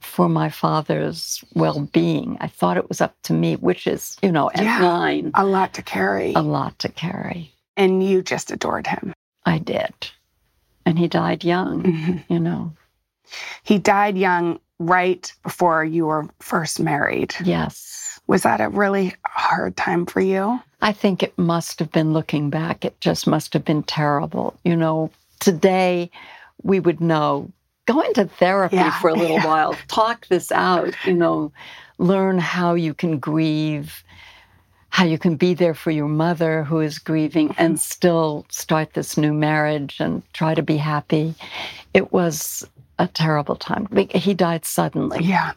for 0.00 0.28
my 0.28 0.50
father's 0.50 1.42
well-being. 1.54 2.36
I 2.40 2.48
thought 2.48 2.76
it 2.76 2.88
was 2.88 3.00
up 3.00 3.14
to 3.22 3.32
me, 3.32 3.56
which 3.56 3.86
is, 3.86 4.16
you 4.22 4.30
know, 4.32 4.50
at 4.54 4.62
Yeah. 4.64 4.78
nine, 4.80 5.30
a 5.34 5.44
lot 5.46 5.72
to 5.74 5.82
carry. 5.82 6.34
a 6.34 6.42
lot 6.42 6.78
to 6.80 6.88
carry. 6.88 7.52
and 7.76 8.04
you 8.06 8.22
just 8.22 8.50
adored 8.52 8.86
him. 8.86 9.12
I 9.46 9.58
did, 9.58 9.92
and 10.86 10.98
he 10.98 11.08
died 11.08 11.42
young. 11.44 11.82
Mhm. 11.82 12.24
You 12.28 12.38
know, 12.40 12.72
He 13.62 13.78
died 13.78 14.16
young 14.18 14.60
right 14.78 15.32
before 15.42 15.84
you 15.84 16.06
were 16.06 16.28
first 16.40 16.80
married. 16.80 17.34
yes. 17.44 18.00
Was 18.26 18.42
that 18.44 18.62
a 18.62 18.70
really 18.70 19.14
hard 19.26 19.76
time 19.76 20.06
for 20.06 20.20
you? 20.20 20.58
I 20.80 20.92
think 20.92 21.22
it 21.22 21.36
must 21.36 21.78
have 21.78 21.92
been 21.92 22.14
looking 22.14 22.48
back. 22.48 22.82
It 22.86 22.98
just 23.00 23.26
must 23.26 23.52
have 23.52 23.66
been 23.66 23.82
terrible. 23.82 24.58
You 24.64 24.76
know, 24.76 25.10
today 25.40 26.10
we 26.62 26.80
would 26.80 27.02
know. 27.02 27.50
Go 27.86 28.00
into 28.00 28.24
therapy 28.24 28.76
Yeah, 28.76 28.98
for 28.98 29.10
a 29.10 29.14
little 29.14 29.36
yeah. 29.36 29.46
while, 29.50 29.74
talk 29.88 30.26
this 30.28 30.50
out, 30.50 30.94
you 31.04 31.12
know, 31.12 31.52
learn 31.98 32.38
how 32.38 32.72
you 32.72 32.94
can 32.94 33.18
grieve, 33.18 34.02
how 34.88 35.04
you 35.04 35.18
can 35.18 35.36
be 35.36 35.52
there 35.52 35.74
for 35.74 35.90
your 35.90 36.08
mother 36.08 36.64
who 36.64 36.80
is 36.80 36.98
grieving 36.98 37.50
Mm-hmm. 37.50 37.62
and 37.62 37.78
still 37.78 38.46
start 38.48 38.94
this 38.94 39.18
new 39.18 39.34
marriage 39.34 39.96
and 40.00 40.22
try 40.32 40.54
to 40.54 40.62
be 40.62 40.78
happy. 40.78 41.34
It 41.92 42.10
was 42.10 42.66
a 42.98 43.08
terrible 43.08 43.56
time. 43.56 43.86
He 44.14 44.34
died 44.34 44.64
suddenly, 44.64 45.24
Yeah. 45.24 45.52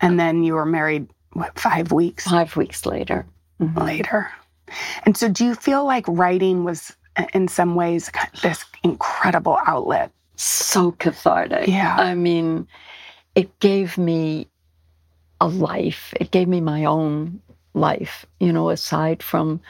And 0.00 0.18
then 0.18 0.42
you 0.42 0.54
were 0.54 0.64
married, 0.66 1.08
what, 1.34 1.58
five 1.58 1.92
weeks 1.92 2.24
five 2.24 2.56
weeks 2.56 2.86
later. 2.86 3.26
Mhm. 3.60 3.78
later. 3.84 4.30
And 5.04 5.16
so 5.16 5.28
do 5.28 5.44
you 5.44 5.54
feel 5.54 5.84
like 5.84 6.04
writing 6.08 6.64
was, 6.64 6.96
in 7.34 7.46
some 7.48 7.74
ways, 7.74 8.10
this 8.42 8.64
incredible 8.82 9.58
outlet? 9.66 10.10
so 10.36 10.92
cathartic. 10.92 11.68
Yeah. 11.68 11.94
I 11.98 12.14
mean, 12.14 12.66
it 13.34 13.60
gave 13.60 13.98
me 13.98 14.48
a 15.38 15.46
life. 15.48 16.14
It 16.18 16.30
gave 16.30 16.48
me 16.48 16.62
my 16.62 16.86
own 16.86 17.42
life, 17.74 18.24
you 18.40 18.50
know, 18.50 18.70
aside 18.70 19.22
from 19.22 19.60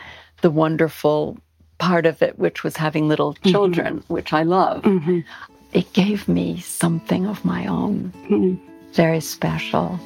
the 0.42 0.50
wonderful 0.50 1.37
part 1.78 2.06
of 2.06 2.23
it, 2.23 2.38
which 2.38 2.62
was 2.62 2.76
having 2.76 3.09
little 3.09 3.35
Mm-hmm. 3.35 3.50
children, 3.50 4.04
which 4.06 4.32
I 4.32 4.44
love. 4.44 4.82
Mhm. 4.82 5.25
It 5.72 5.92
gave 5.92 6.26
me 6.28 6.58
something 6.60 7.26
of 7.26 7.44
my 7.44 7.66
own, 7.66 8.12
Mhm. 8.28 8.58
very 8.92 9.20
special. 9.20 9.98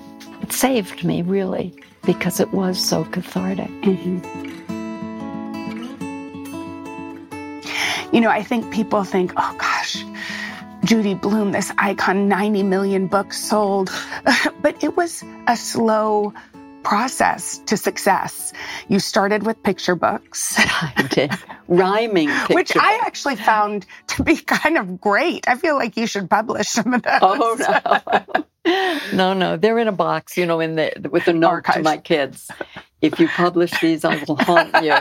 It 0.43 0.53
saved 0.53 1.05
me, 1.05 1.23
really, 1.23 1.73
because 2.05 2.39
it 2.41 2.53
was 2.53 2.79
so 2.79 3.05
cathartic. 3.05 3.71
You 8.13 8.21
know, 8.21 8.31
I 8.31 8.43
think 8.45 8.71
people 8.71 9.03
think, 9.05 9.33
oh 9.37 9.55
gosh, 9.59 10.05
Judy 10.85 11.15
Blume, 11.15 11.53
this 11.53 11.73
icon, 11.79 12.29
90 12.29 12.63
million 12.63 13.07
books 13.09 13.39
sold. 13.43 13.91
but 14.63 14.77
it 14.85 14.97
was 14.97 15.25
a 15.49 15.57
slow 15.57 16.33
process 16.85 17.59
to 17.67 17.77
success. 17.77 18.53
You 18.89 19.01
started 19.01 19.45
with 19.45 19.63
picture 19.63 19.97
books, 19.97 20.55
I 20.59 21.09
did. 21.11 21.33
Rhyming 21.67 22.29
which 22.51 22.69
picture 22.69 22.81
I 22.81 23.01
actually 23.05 23.37
found 23.37 23.87
to 24.09 24.23
be 24.23 24.37
kind 24.61 24.79
of 24.79 25.01
great. 25.01 25.49
I 25.49 25.57
feel 25.57 25.75
like 25.75 25.97
you 25.97 26.07
should 26.07 26.31
publish 26.31 26.69
some 26.69 26.95
of 26.95 27.03
those. 27.03 27.19
Oh 27.23 28.45
no, 28.67 29.01
no, 29.13 29.35
no! 29.35 29.57
They're 29.57 29.79
in 29.79 29.89
a 29.89 29.93
box, 29.93 30.37
you 30.37 30.47
know, 30.47 30.61
in 30.61 30.77
the 30.77 31.09
with 31.11 31.27
a 31.29 31.33
note 31.33 31.65
to 31.73 31.83
my 31.83 31.97
kids. 31.97 32.51
If 33.05 33.21
you 33.21 33.29
publish 33.29 33.71
these, 33.81 34.05
I 34.05 34.23
will 34.27 34.37
haunt 34.37 34.75
you. 34.83 34.95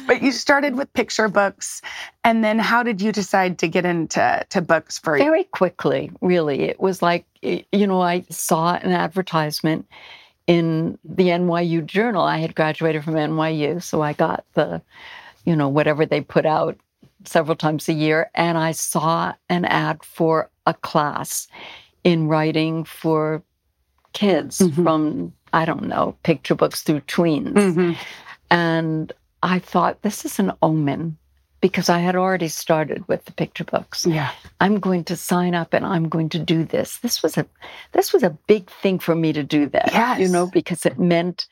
but 0.06 0.22
you 0.22 0.32
started 0.32 0.74
with 0.76 0.92
picture 0.92 1.28
books. 1.28 1.80
And 2.24 2.42
then 2.42 2.58
how 2.58 2.82
did 2.82 3.00
you 3.00 3.12
decide 3.12 3.58
to 3.58 3.68
get 3.68 3.84
into 3.84 4.44
to 4.50 4.60
books 4.60 4.98
for? 4.98 5.16
Very 5.16 5.44
quickly, 5.44 6.10
really. 6.20 6.62
It 6.62 6.80
was 6.80 7.00
like, 7.02 7.24
you 7.42 7.86
know, 7.86 8.00
I 8.00 8.22
saw 8.28 8.74
an 8.74 8.90
advertisement 8.92 9.86
in 10.46 10.98
the 11.04 11.28
NYU 11.28 11.86
Journal. 11.86 12.22
I 12.22 12.38
had 12.38 12.54
graduated 12.54 13.04
from 13.04 13.14
NYU, 13.14 13.82
so 13.82 14.02
I 14.02 14.12
got 14.12 14.44
the, 14.54 14.82
you 15.44 15.54
know, 15.54 15.68
whatever 15.68 16.04
they 16.04 16.20
put 16.20 16.44
out 16.44 16.76
several 17.24 17.56
times 17.56 17.88
a 17.88 17.92
year, 17.92 18.30
and 18.34 18.58
I 18.58 18.72
saw 18.72 19.32
an 19.48 19.64
ad 19.66 20.02
for 20.02 20.50
a 20.66 20.74
class 20.74 21.46
in 22.02 22.26
writing 22.26 22.82
for 22.84 23.42
kids 24.12 24.58
Mhm. 24.58 24.82
from 24.84 25.32
I 25.52 25.64
don't 25.64 25.86
know 25.88 26.16
picture 26.22 26.54
books 26.54 26.82
through 26.82 27.00
tweens. 27.02 27.52
Mhm. 27.54 27.96
And 28.50 29.12
I 29.42 29.58
thought, 29.58 30.02
this 30.02 30.24
is 30.24 30.38
an 30.38 30.52
omen 30.62 31.16
because 31.60 31.88
I 31.88 31.98
had 32.00 32.16
already 32.16 32.48
started 32.48 33.06
with 33.08 33.24
the 33.24 33.32
picture 33.32 33.64
books. 33.64 34.04
Yeah. 34.06 34.30
I'm 34.60 34.80
going 34.80 35.04
to 35.04 35.16
sign 35.16 35.54
up 35.54 35.72
and 35.74 35.86
I'm 35.86 36.08
going 36.08 36.28
to 36.30 36.38
do 36.38 36.64
this. 36.64 36.98
This 36.98 37.22
was 37.22 37.38
a 37.38 37.46
this 37.92 38.12
was 38.12 38.22
a 38.22 38.36
big 38.46 38.68
thing 38.82 38.98
for 38.98 39.14
me 39.14 39.32
to 39.32 39.42
do 39.42 39.66
that. 39.68 39.90
Yes. 39.92 40.18
You 40.20 40.28
know, 40.28 40.46
because 40.46 40.84
it 40.86 40.98
meant 40.98 41.46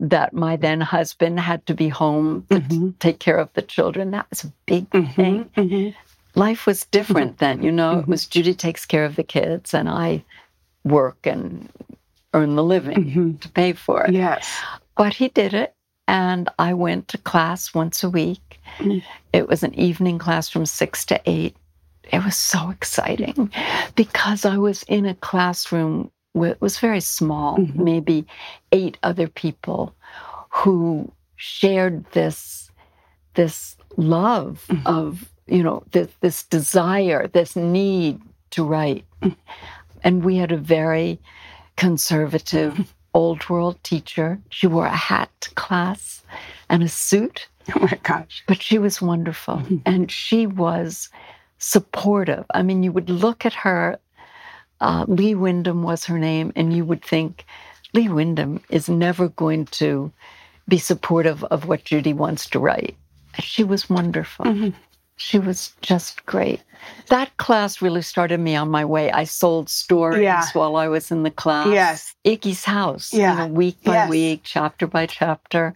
that 0.00 0.32
my 0.32 0.56
then 0.56 0.80
husband 0.80 1.38
had 1.40 1.64
to 1.66 1.74
be 1.74 1.88
home 1.88 2.44
to 2.50 2.60
t- 2.60 2.76
Mhm. 2.76 2.98
take 2.98 3.20
care 3.20 3.38
of 3.38 3.48
the 3.54 3.62
children. 3.62 4.10
That 4.10 4.26
was 4.30 4.44
a 4.44 4.52
big 4.66 4.90
Mhm. 4.90 5.14
thing. 5.14 5.44
Mhm. 5.56 5.94
Life 6.34 6.66
was 6.66 6.84
different 6.86 7.38
then, 7.38 7.62
you 7.62 7.70
know. 7.72 8.00
It 8.00 8.04
Mhm. 8.06 8.08
was 8.08 8.26
Judy 8.26 8.54
takes 8.54 8.84
care 8.84 9.04
of 9.04 9.14
the 9.16 9.22
kids 9.22 9.72
and 9.72 9.88
I 9.88 10.24
work 10.84 11.26
and 11.26 11.68
earn 12.34 12.56
the 12.56 12.64
living 12.64 13.04
Mhm. 13.12 13.40
to 13.40 13.48
pay 13.48 13.72
for 13.72 14.04
it. 14.04 14.12
Yes. 14.12 14.46
But 14.96 15.14
he 15.14 15.28
did 15.28 15.54
it, 15.54 15.74
and 16.06 16.48
I 16.58 16.74
went 16.74 17.08
to 17.08 17.18
class 17.18 17.72
once 17.74 18.04
a 18.04 18.10
week. 18.10 18.60
Mm. 18.78 19.02
It 19.32 19.48
was 19.48 19.62
an 19.62 19.74
evening 19.74 20.18
class 20.18 20.48
from 20.48 20.66
six 20.66 21.04
to 21.06 21.20
eight. 21.26 21.56
It 22.12 22.22
was 22.22 22.36
so 22.36 22.70
exciting 22.70 23.50
because 23.94 24.44
I 24.44 24.58
was 24.58 24.82
in 24.84 25.06
a 25.06 25.14
classroom 25.14 26.10
where 26.34 26.50
it 26.50 26.60
was 26.60 26.78
very 26.78 27.00
small, 27.00 27.56
Mhm. 27.56 27.76
maybe 27.76 28.26
eight 28.72 28.98
other 29.02 29.28
people 29.28 29.94
who 30.50 31.10
shared 31.36 32.04
this 32.12 32.60
this 33.34 33.76
love 33.96 34.64
Mhm. 34.68 34.86
of 34.86 35.28
you 35.46 35.62
know 35.62 35.82
this, 35.92 36.08
this 36.20 36.42
desire, 36.44 37.26
this 37.28 37.56
need 37.56 38.20
to 38.50 38.64
write, 38.64 39.04
Mm. 39.22 39.36
and 40.04 40.24
we 40.24 40.36
had 40.36 40.52
a 40.52 40.56
very 40.56 41.18
conservative 41.76 42.92
old 43.14 43.48
world 43.48 43.82
teacher. 43.82 44.38
She 44.50 44.66
wore 44.66 44.86
a 44.86 44.96
hat 44.96 45.30
to 45.40 45.50
class 45.54 46.22
and 46.68 46.82
a 46.82 46.88
suit, 46.88 47.48
Oh 47.74 47.80
my 47.80 47.98
gosh. 48.02 48.42
but 48.46 48.60
she 48.62 48.78
was 48.78 49.00
wonderful 49.02 49.56
Mhm. 49.58 49.82
and 49.86 50.10
she 50.10 50.46
was 50.46 51.08
supportive. 51.58 52.44
I 52.52 52.62
mean, 52.62 52.82
you 52.82 52.92
would 52.92 53.08
look 53.10 53.46
at 53.46 53.54
her, 53.54 53.98
uh, 54.80 55.04
Lee 55.08 55.34
Wyndham 55.34 55.82
was 55.82 56.04
her 56.06 56.18
name, 56.18 56.52
and 56.56 56.74
you 56.76 56.84
would 56.84 57.04
think, 57.04 57.44
Lee 57.94 58.08
Wyndham 58.08 58.60
is 58.70 58.88
never 58.88 59.28
going 59.28 59.66
to 59.66 60.12
be 60.68 60.78
supportive 60.78 61.44
of 61.44 61.66
what 61.68 61.84
Judy 61.84 62.12
wants 62.12 62.48
to 62.50 62.58
write. 62.58 62.96
She 63.38 63.62
was 63.64 63.88
wonderful. 63.88 64.44
Mhm. 64.46 64.74
She 65.16 65.38
was 65.38 65.72
just 65.80 66.24
great. 66.26 66.60
That 67.08 67.36
class 67.36 67.80
really 67.80 68.02
started 68.02 68.40
me 68.40 68.56
on 68.56 68.68
my 68.70 68.84
way. 68.84 69.10
I 69.12 69.24
sold 69.24 69.68
stories 69.68 70.22
Yeah. 70.22 70.44
while 70.54 70.76
I 70.76 70.88
was 70.88 71.10
in 71.10 71.22
the 71.22 71.30
class. 71.30 71.68
Yes. 71.68 72.14
Iggie's 72.24 72.64
house, 72.64 73.12
Yeah. 73.14 73.32
you 73.32 73.38
know, 73.38 73.46
week 73.54 73.76
by 73.84 73.92
Yes. 73.94 74.10
week, 74.10 74.40
chapter 74.42 74.86
by 74.86 75.06
chapter. 75.06 75.72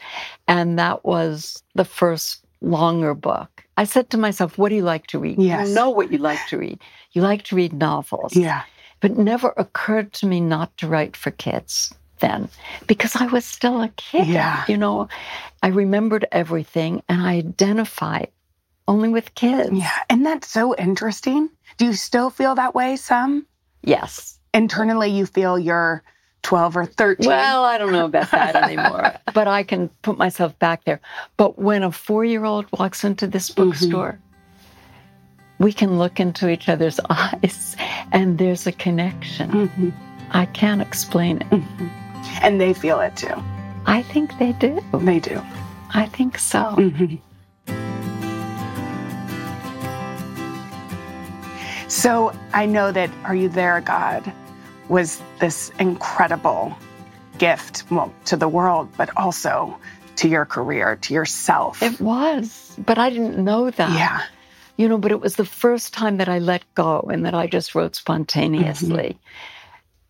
And 0.49 0.79
that 0.79 1.05
was 1.05 1.63
the 1.77 1.85
first 1.85 2.45
longer 2.61 3.15
book. 3.15 3.65
I 3.77 3.85
said 3.85 4.11
to 4.11 4.19
myself, 4.19 4.59
What 4.59 4.71
do 4.71 4.75
you 4.75 4.83
like 4.83 5.07
to 5.09 5.19
read? 5.21 5.39
Yes. 5.39 5.69
You 5.69 5.75
know 5.75 5.91
what 5.91 6.11
you 6.11 6.19
like 6.19 6.45
to 6.49 6.59
read. 6.59 6.81
You 7.13 7.23
like 7.23 7.45
to 7.45 7.57
read 7.57 7.73
novels. 7.73 8.35
Yeah. 8.35 8.63
But 9.01 9.17
never 9.17 9.55
occurred 9.57 10.13
to 10.15 10.27
me 10.27 10.41
not 10.41 10.77
to 10.79 10.89
write 10.89 11.17
for 11.17 11.31
kids 11.31 11.95
then 12.19 12.49
because 12.89 13.15
I 13.15 13.27
was 13.27 13.45
still 13.45 13.81
a 13.81 13.89
kid. 13.91 14.27
Yeah. 14.27 14.65
You 14.67 14.77
know, 14.77 15.07
I 15.63 15.69
remembered 15.69 16.27
everything 16.33 17.03
and 17.09 17.23
I 17.23 17.35
identified 17.37 18.31
only 18.89 19.09
with 19.11 19.35
kids. 19.35 19.71
Yeah. 19.73 19.91
And 20.11 20.27
that's 20.27 20.49
so 20.49 20.75
interesting. 20.75 21.51
Do 21.77 21.85
you 21.85 21.93
still 21.93 22.31
feel 22.31 22.57
that 22.57 22.75
way 22.75 22.97
some? 22.97 23.47
Yes. 23.83 24.39
Internally, 24.53 25.11
you 25.11 25.27
feel 25.27 25.59
you're 25.59 26.03
12 26.43 26.77
or 26.77 26.87
13. 26.87 27.29
Well, 27.29 27.65
I 27.65 27.79
don't 27.79 27.93
know 27.93 28.07
about 28.07 28.31
that 28.31 28.57
anymore, 28.57 29.13
but 29.35 29.47
I 29.47 29.63
can 29.63 29.91
put 30.03 30.19
myself 30.19 30.59
back 30.59 30.85
there. 30.85 31.01
But 31.37 31.59
when 31.59 31.83
a 31.83 31.93
four 31.93 32.25
year 32.25 32.45
old 32.45 32.67
walks 32.79 33.05
into 33.05 33.27
this 33.27 33.51
bookstore, 33.51 34.19
we 35.59 35.73
can 35.73 35.99
look 35.99 36.19
into 36.19 36.49
each 36.49 36.69
other's 36.69 36.99
eyes 37.11 37.77
and 38.13 38.39
there's 38.39 38.67
a 38.67 38.73
connection. 38.73 39.51
Mm-hmm. 39.51 39.91
I 40.31 40.47
can't 40.47 40.81
explain 40.81 41.39
it. 41.39 41.51
Mm-hmm. 41.51 41.89
And 42.43 42.61
they 42.61 42.73
feel 42.73 43.01
it 43.01 43.17
too. 43.17 43.35
I 43.87 44.03
think 44.03 44.39
they 44.39 44.53
do. 44.53 44.81
They 44.95 45.21
do. 45.21 45.41
I 45.95 46.07
think 46.07 46.39
so. 46.39 46.75
So 51.99 52.33
I 52.53 52.65
know 52.65 52.93
that 52.93 53.11
Are 53.25 53.35
You 53.35 53.49
There, 53.49 53.81
God 53.81 54.33
was 54.89 55.21
this 55.41 55.73
incredible 55.81 56.79
gift, 57.39 57.83
well, 57.91 58.15
to 58.27 58.37
the 58.37 58.47
world, 58.47 58.89
but 58.97 59.11
also 59.17 59.77
to 60.15 60.29
your 60.29 60.45
career, 60.45 60.95
to 60.95 61.13
yourself. 61.13 61.83
It 61.83 62.01
was, 62.01 62.73
but 62.79 62.99
I 62.99 63.11
didn't 63.11 63.45
know 63.45 63.71
that. 63.73 63.91
Yeah. 63.91 64.23
You 64.77 64.89
know, 64.89 64.97
but 64.97 65.11
it 65.11 65.21
was 65.21 65.35
the 65.35 65.45
first 65.45 65.93
time 65.93 66.19
that 66.19 66.29
I 66.29 66.39
let 66.39 66.63
go 66.77 67.01
and 67.01 67.27
that 67.27 67.35
I 67.35 67.49
just 67.49 67.75
wrote 67.75 67.97
spontaneously. 67.97 69.19
Mm-hmm. 69.19 69.58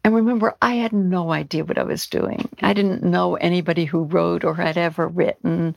And 0.09 0.15
remember, 0.17 0.57
I 0.63 0.77
had 0.77 0.95
no 0.95 1.33
idea 1.33 1.65
what 1.65 1.77
I 1.77 1.83
was 1.83 2.07
doing. 2.07 2.49
I 2.63 2.73
didn't 2.73 3.03
know 3.03 3.37
anybody 3.37 3.85
who 3.85 4.05
wrote 4.05 4.43
or 4.43 4.55
had 4.55 4.79
ever 4.79 5.07
written. 5.07 5.77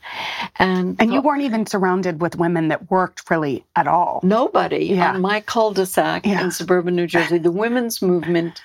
And 0.56 0.96
And 0.98 1.12
you 1.12 1.20
weren't 1.20 1.42
even 1.42 1.66
surrounded 1.66 2.22
with 2.22 2.36
women 2.36 2.68
that 2.68 2.90
worked 2.90 3.28
really 3.30 3.62
at 3.76 3.86
all. 3.86 4.20
Nobody. 4.22 4.86
Yeah. 4.86 5.12
On 5.12 5.20
my 5.20 5.40
cul-de-sac 5.40 6.24
Yeah. 6.24 6.44
in 6.44 6.50
suburban 6.50 6.96
New 6.96 7.06
Jersey, 7.06 7.36
the 7.36 7.50
women's 7.52 8.00
movement 8.00 8.62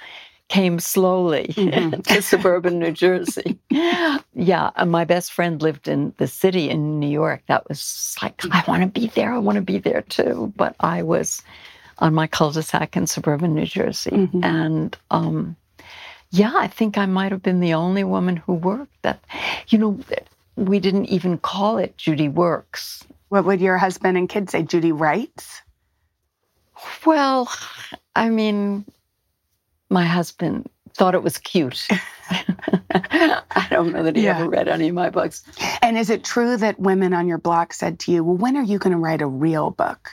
came 0.47 0.79
slowly 0.79 1.47
Mhm. 1.57 2.01
to 2.05 2.21
suburban 2.21 2.79
New 2.79 2.91
Jersey. 2.93 3.59
Yeah, 3.69 4.69
and 4.77 4.89
my 4.89 5.03
best 5.03 5.33
friend 5.33 5.61
lived 5.61 5.89
in 5.89 6.13
the 6.17 6.27
city 6.27 6.69
in 6.69 6.97
New 7.01 7.09
York. 7.09 7.41
That 7.47 7.67
was 7.67 8.15
like, 8.21 8.41
I 8.53 8.63
want 8.69 8.83
to 8.83 8.87
be 9.01 9.07
there. 9.07 9.33
I 9.33 9.39
want 9.39 9.57
to 9.57 9.61
be 9.61 9.79
there 9.79 10.03
too. 10.03 10.53
But 10.55 10.77
I 10.79 11.03
was 11.03 11.41
on 11.99 12.13
my 12.13 12.27
cul-de-sac 12.27 12.95
in 12.97 13.07
suburban 13.07 13.53
New 13.55 13.65
Jersey, 13.65 14.11
Mhm. 14.11 14.43
and 14.43 14.97
um, 15.11 15.55
yeah, 16.31 16.53
I 16.55 16.67
think 16.67 16.97
I 16.97 17.05
might 17.05 17.31
have 17.31 17.41
been 17.41 17.59
the 17.59 17.73
only 17.73 18.03
woman 18.03 18.37
who 18.37 18.53
worked. 18.53 19.01
That, 19.03 19.23
you 19.69 19.77
know, 19.77 19.99
we 20.55 20.79
didn't 20.79 21.05
even 21.05 21.37
call 21.37 21.77
it 21.77 21.97
Judy 21.97 22.27
Works. 22.29 23.03
What 23.29 23.45
would 23.45 23.61
your 23.61 23.77
husband 23.77 24.17
and 24.17 24.27
kids 24.29 24.51
say? 24.51 24.63
Judy 24.63 24.91
writes? 24.91 25.61
Well, 27.05 27.49
I 28.15 28.29
mean, 28.29 28.85
my 29.89 30.05
husband 30.05 30.69
thought 30.93 31.15
it 31.15 31.23
was 31.23 31.37
cute. 31.37 31.87
I 32.91 33.67
don't 33.69 33.93
know 33.93 34.03
that 34.03 34.15
he 34.15 34.23
Yeah. 34.25 34.37
ever 34.39 34.49
read 34.49 34.67
any 34.67 34.89
of 34.89 34.95
my 34.95 35.09
books. 35.09 35.43
And 35.81 35.97
is 35.97 36.09
it 36.09 36.23
true 36.23 36.57
that 36.57 36.79
women 36.79 37.13
on 37.13 37.27
your 37.27 37.37
block 37.37 37.73
said 37.73 37.99
to 37.99 38.11
you, 38.11 38.23
Well, 38.23 38.35
when 38.37 38.57
are 38.57 38.63
you 38.63 38.79
going 38.79 38.91
to 38.91 38.97
write 38.99 39.21
a 39.21 39.27
real 39.27 39.71
book? 39.71 40.11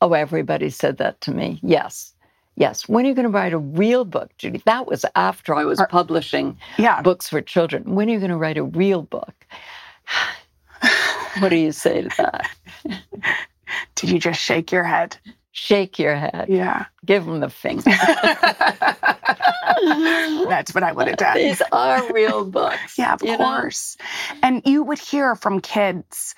Oh, 0.00 0.12
everybody 0.12 0.70
said 0.70 0.98
that 0.98 1.20
to 1.22 1.30
me. 1.32 1.58
Yes. 1.62 2.12
Yes. 2.56 2.88
When 2.88 3.04
are 3.04 3.08
you 3.08 3.14
going 3.14 3.24
to 3.24 3.30
write 3.30 3.52
a 3.52 3.58
real 3.58 4.04
book, 4.04 4.30
Judy? 4.38 4.62
That 4.66 4.86
was 4.86 5.04
after 5.14 5.54
I 5.54 5.64
was 5.64 5.82
publishing 5.90 6.58
Yeah. 6.78 7.02
books 7.02 7.28
for 7.28 7.40
children. 7.40 7.94
When 7.94 8.08
are 8.08 8.12
you 8.12 8.18
going 8.18 8.30
to 8.30 8.36
write 8.36 8.58
a 8.58 8.64
real 8.64 9.02
book? 9.02 9.34
What 11.40 11.50
do 11.50 11.56
you 11.56 11.72
say 11.72 12.00
to 12.00 12.08
that? 12.16 12.48
Did 13.94 14.08
you 14.10 14.18
just 14.18 14.40
shake 14.40 14.72
your 14.72 14.84
head? 14.84 15.18
Shake 15.52 15.98
your 15.98 16.16
head. 16.16 16.46
Yeah. 16.48 16.86
Give 17.04 17.26
them 17.26 17.40
the 17.40 17.50
finger. 17.50 17.82
That's 20.48 20.74
what 20.74 20.82
I 20.82 20.92
would 20.92 21.08
have 21.08 21.16
done. 21.18 21.36
These 21.36 21.60
are 21.72 22.10
real 22.12 22.44
books. 22.46 22.78
Yeah, 22.98 23.14
of 23.14 23.22
you 23.22 23.32
know? 23.32 23.36
course. 23.38 23.98
And 24.42 24.62
you 24.64 24.82
would 24.82 24.98
hear 24.98 25.34
from 25.34 25.60
kids 25.60 26.34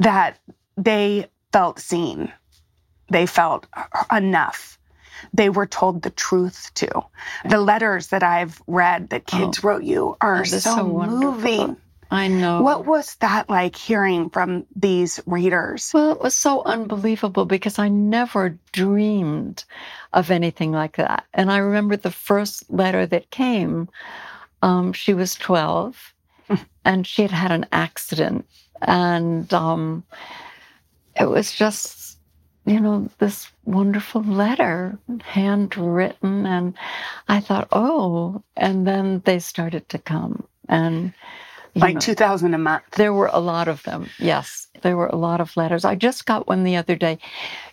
that 0.00 0.38
they 0.76 1.26
felt 1.52 1.78
seen, 1.78 2.32
they 3.10 3.26
felt 3.26 3.66
enough. 4.12 4.78
They 5.34 5.50
were 5.50 5.66
told 5.66 6.02
the 6.02 6.10
truth 6.10 6.70
too. 6.74 7.04
The 7.44 7.60
letters 7.60 8.08
that 8.08 8.22
I've 8.22 8.62
read 8.66 9.10
that 9.10 9.26
kids 9.26 9.62
wrote 9.62 9.82
you 9.82 10.16
are 10.20 10.44
so, 10.44 10.58
so 10.58 10.86
moving. 10.86 11.76
I 12.10 12.26
know. 12.26 12.62
What 12.62 12.86
was 12.86 13.14
that 13.16 13.48
like 13.48 13.76
hearing 13.76 14.30
from 14.30 14.66
these 14.74 15.20
readers? 15.26 15.92
Well, 15.94 16.10
it 16.12 16.20
was 16.20 16.34
so 16.34 16.62
unbelievable 16.64 17.44
because 17.44 17.78
I 17.78 17.88
never 17.88 18.58
dreamed 18.72 19.64
of 20.12 20.30
anything 20.30 20.72
like 20.72 20.96
that. 20.96 21.24
And 21.34 21.52
I 21.52 21.58
remember 21.58 21.96
the 21.96 22.10
first 22.10 22.68
letter 22.68 23.06
that 23.06 23.30
came, 23.30 23.88
um, 24.62 24.92
she 24.92 25.14
was 25.14 25.36
12 25.36 26.14
and 26.84 27.06
she 27.06 27.22
had 27.22 27.30
had 27.30 27.52
an 27.52 27.66
accident. 27.70 28.44
And 28.82 29.52
um, 29.54 30.02
it 31.18 31.26
was 31.26 31.52
just, 31.52 31.99
you 32.70 32.78
know, 32.78 33.08
this 33.18 33.50
wonderful 33.64 34.22
letter, 34.22 34.96
handwritten. 35.22 36.46
And 36.46 36.74
I 37.28 37.40
thought, 37.40 37.66
oh, 37.72 38.42
and 38.56 38.86
then 38.86 39.22
they 39.24 39.40
started 39.40 39.88
to 39.88 39.98
come. 39.98 40.44
And, 40.68 41.12
Like 41.74 41.94
know, 41.94 42.00
2000 42.00 42.54
a 42.54 42.58
month. 42.58 42.84
there 42.92 43.12
were 43.12 43.30
a 43.32 43.40
lot 43.40 43.66
of 43.66 43.82
them. 43.82 44.08
Yes, 44.20 44.68
there 44.82 44.96
were 44.96 45.08
a 45.08 45.16
lot 45.16 45.40
of 45.40 45.56
letters. 45.56 45.84
I 45.84 45.96
just 45.96 46.26
got 46.26 46.46
one 46.46 46.62
the 46.62 46.76
other 46.76 46.94
day. 46.94 47.18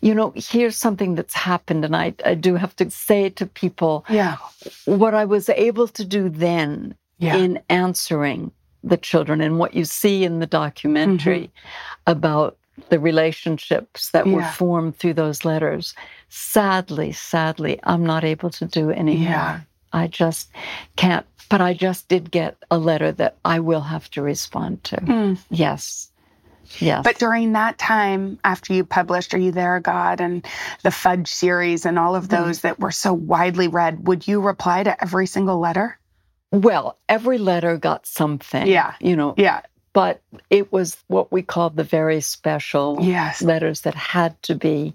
You 0.02 0.16
know, 0.16 0.34
here's 0.36 0.76
something 0.78 1.14
that's 1.14 1.36
happened, 1.36 1.86
and 1.86 1.96
I, 1.96 2.16
I 2.26 2.34
do 2.34 2.56
have 2.56 2.76
to 2.78 2.90
say 2.90 3.30
to 3.30 3.46
people 3.46 4.04
Yeah. 4.10 4.38
what 4.86 5.14
I 5.14 5.26
was 5.26 5.48
able 5.50 5.88
to 5.90 6.04
do 6.04 6.28
then 6.30 6.96
Yeah. 7.20 7.36
in 7.38 7.60
answering 7.70 8.52
the 8.84 8.98
children 8.98 9.42
and 9.42 9.60
what 9.60 9.76
you 9.76 9.86
see 9.86 10.24
in 10.24 10.40
the 10.40 10.48
documentary 10.48 11.46
mm-hmm. 11.48 12.12
about 12.12 12.58
the 12.90 13.00
relationships 13.00 14.12
that 14.12 14.28
were 14.28 14.44
formed 14.44 14.98
through 14.98 15.14
those 15.16 15.44
letters. 15.46 15.94
Sadly, 16.30 17.12
sadly, 17.12 17.80
I'm 17.84 18.06
not 18.06 18.24
able 18.24 18.50
to 18.52 18.66
do 18.66 18.92
anymore. 18.92 19.30
Yeah. 19.30 19.60
I 19.94 20.08
just 20.08 20.50
can't. 20.96 21.26
But 21.50 21.62
I 21.62 21.74
just 21.74 22.08
did 22.10 22.30
get 22.30 22.58
a 22.70 22.78
letter 22.78 23.12
that 23.14 23.38
I 23.46 23.60
will 23.62 23.82
have 23.82 24.10
to 24.12 24.22
respond 24.22 24.84
to. 24.86 24.98
Mm. 24.98 25.38
Yes. 25.50 26.12
Yes. 26.80 27.02
But 27.06 27.18
during 27.18 27.54
that 27.54 27.78
time, 27.78 28.38
after 28.44 28.74
you 28.74 28.84
published 28.84 29.34
Are 29.34 29.38
You 29.38 29.52
There, 29.54 29.80
God, 29.80 30.20
and 30.20 30.46
the 30.84 30.92
Fudge 30.92 31.30
series 31.30 31.86
and 31.86 31.98
all 31.98 32.16
of 32.16 32.28
Mm-hmm. 32.28 32.44
those 32.44 32.62
that 32.62 32.80
were 32.80 32.92
so 32.92 33.14
widely 33.14 33.70
read, 33.70 34.06
would 34.06 34.28
you 34.28 34.42
reply 34.42 34.84
to 34.84 35.02
every 35.02 35.26
single 35.28 35.60
letter? 35.60 35.98
well, 36.52 36.98
every 37.10 37.38
letter 37.38 37.78
got 37.78 38.06
something. 38.06 38.68
Yeah. 38.68 38.94
You 39.02 39.16
know, 39.18 39.34
Yeah. 39.38 39.62
But 39.98 40.22
it 40.52 40.72
was 40.72 40.96
what 41.08 41.32
we 41.32 41.42
called 41.42 41.76
the 41.76 41.84
very 41.84 42.22
special 42.22 43.00
Yes. 43.02 43.42
letters 43.42 43.82
that 43.82 43.96
had 43.96 44.40
to 44.44 44.54
be 44.54 44.94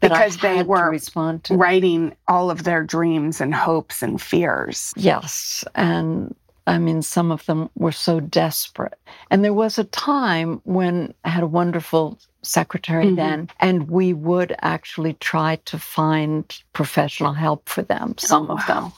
that 0.00 0.08
Because 0.10 0.38
they 0.38 0.58
to 0.62 0.64
were 0.64 0.88
respond 0.90 1.44
to. 1.44 1.54
Writing 1.54 2.16
all 2.26 2.50
of 2.50 2.64
their 2.64 2.82
dreams 2.82 3.42
and 3.42 3.54
hopes 3.54 4.02
and 4.02 4.18
fears. 4.18 4.94
Yes. 4.96 5.64
And 5.74 6.34
I 6.66 6.78
mean, 6.78 7.02
some 7.02 7.30
of 7.30 7.44
them 7.44 7.68
were 7.76 7.92
so 7.92 8.18
desperate. 8.20 8.98
And 9.30 9.44
there 9.44 9.52
was 9.52 9.78
a 9.78 9.84
time 9.84 10.62
when 10.64 11.12
I 11.26 11.28
had 11.28 11.42
a 11.42 11.46
wonderful 11.60 12.18
secretary 12.42 13.06
Mhm. 13.10 13.16
then, 13.16 13.50
and 13.60 13.90
we 13.90 14.14
would 14.14 14.56
actually 14.62 15.12
try 15.20 15.56
to 15.66 15.78
find 15.78 16.42
professional 16.72 17.34
help 17.34 17.68
for 17.68 17.82
them, 17.82 18.14
some 18.16 18.46
Oh, 18.50 18.54
of 18.54 18.60
wow. 18.66 18.74
them. 18.80 18.92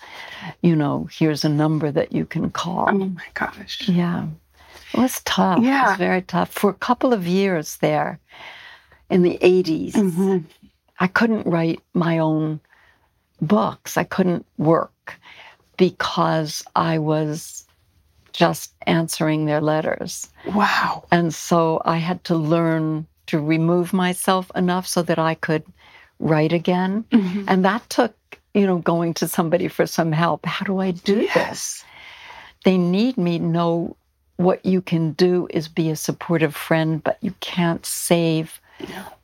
You 0.62 0.76
know, 0.76 1.08
here's 1.10 1.44
a 1.44 1.48
number 1.48 1.90
that 1.90 2.12
you 2.12 2.24
can 2.24 2.50
call. 2.50 2.86
Oh 2.88 2.92
my 3.20 3.28
gosh. 3.34 3.88
Yeah. 3.88 4.26
It 4.98 5.02
was 5.02 5.20
tough. 5.24 5.58
It 5.58 5.64
Yeah. 5.64 5.90
was 5.90 5.98
very 5.98 6.22
tough. 6.22 6.50
For 6.50 6.70
a 6.70 6.74
couple 6.74 7.12
of 7.12 7.26
years 7.26 7.76
there 7.76 8.18
in 9.10 9.22
the 9.22 9.38
80s, 9.40 9.94
Mhm. 9.94 10.44
I 10.98 11.06
couldn't 11.06 11.46
write 11.46 11.80
my 11.94 12.18
own 12.18 12.60
books. 13.40 13.96
I 13.96 14.02
couldn't 14.04 14.44
work 14.58 15.14
because 15.76 16.64
I 16.74 16.98
was 16.98 17.64
just 18.32 18.72
answering 18.86 19.46
their 19.46 19.60
letters. 19.60 20.28
Wow. 20.52 21.04
And 21.12 21.32
so 21.34 21.80
I 21.84 21.98
had 21.98 22.24
to 22.24 22.34
learn 22.36 23.06
to 23.26 23.40
remove 23.40 23.92
myself 23.92 24.50
enough 24.56 24.86
so 24.86 25.02
that 25.02 25.18
I 25.18 25.34
could 25.34 25.62
write 26.18 26.52
again. 26.52 27.04
Mhm. 27.12 27.44
And 27.46 27.64
that 27.64 27.88
took, 27.90 28.14
you 28.54 28.66
know, 28.66 28.78
going 28.78 29.14
to 29.14 29.28
somebody 29.28 29.68
for 29.68 29.86
some 29.86 30.10
help. 30.10 30.44
How 30.46 30.64
do 30.64 30.80
I 30.80 30.90
do 30.90 31.28
this? 31.34 31.84
They 32.64 32.76
need 32.78 33.16
me 33.16 33.38
know 33.38 33.96
what 34.38 34.64
you 34.64 34.80
can 34.80 35.12
do 35.12 35.48
is 35.50 35.68
be 35.68 35.90
a 35.90 35.96
supportive 35.96 36.54
friend, 36.54 37.02
but 37.02 37.18
you 37.20 37.34
can't 37.40 37.84
save 37.84 38.60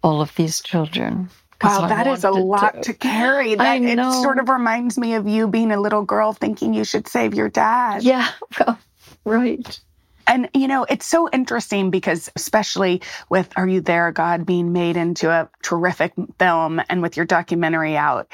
all 0.03 0.21
of 0.21 0.35
these 0.35 0.61
children. 0.61 1.31
Wow, 1.63 1.85
I 1.85 1.89
that 1.89 2.07
is 2.09 2.25
a 2.25 2.31
lot 2.31 2.83
to, 2.83 2.93
carry. 2.93 3.55
That 3.55 3.81
it 3.81 3.99
sort 4.23 4.39
of 4.39 4.49
reminds 4.49 4.99
me 4.99 5.15
of 5.15 5.27
you 5.27 5.49
being 5.49 5.71
a 5.71 5.81
little 5.81 6.03
girl 6.03 6.33
thinking 6.33 6.75
you 6.75 6.85
should 6.85 7.09
save 7.09 7.33
your 7.33 7.49
dad. 7.49 8.03
Yeah, 8.03 8.29
well, 8.59 8.79
right. 9.25 9.81
And 10.27 10.49
you 10.55 10.69
know, 10.69 10.85
it's 10.89 11.07
so 11.07 11.29
interesting 11.31 11.91
because 11.91 12.31
especially 12.37 13.03
with 13.29 13.53
Are 13.57 13.69
You 13.69 13.81
There, 13.81 14.11
God 14.13 14.47
being 14.47 14.73
made 14.73 14.97
into 14.97 15.31
a 15.31 15.49
terrific 15.63 16.13
film 16.39 16.81
and 16.89 17.03
with 17.03 17.17
your 17.17 17.27
documentary 17.27 17.97
out, 17.97 18.31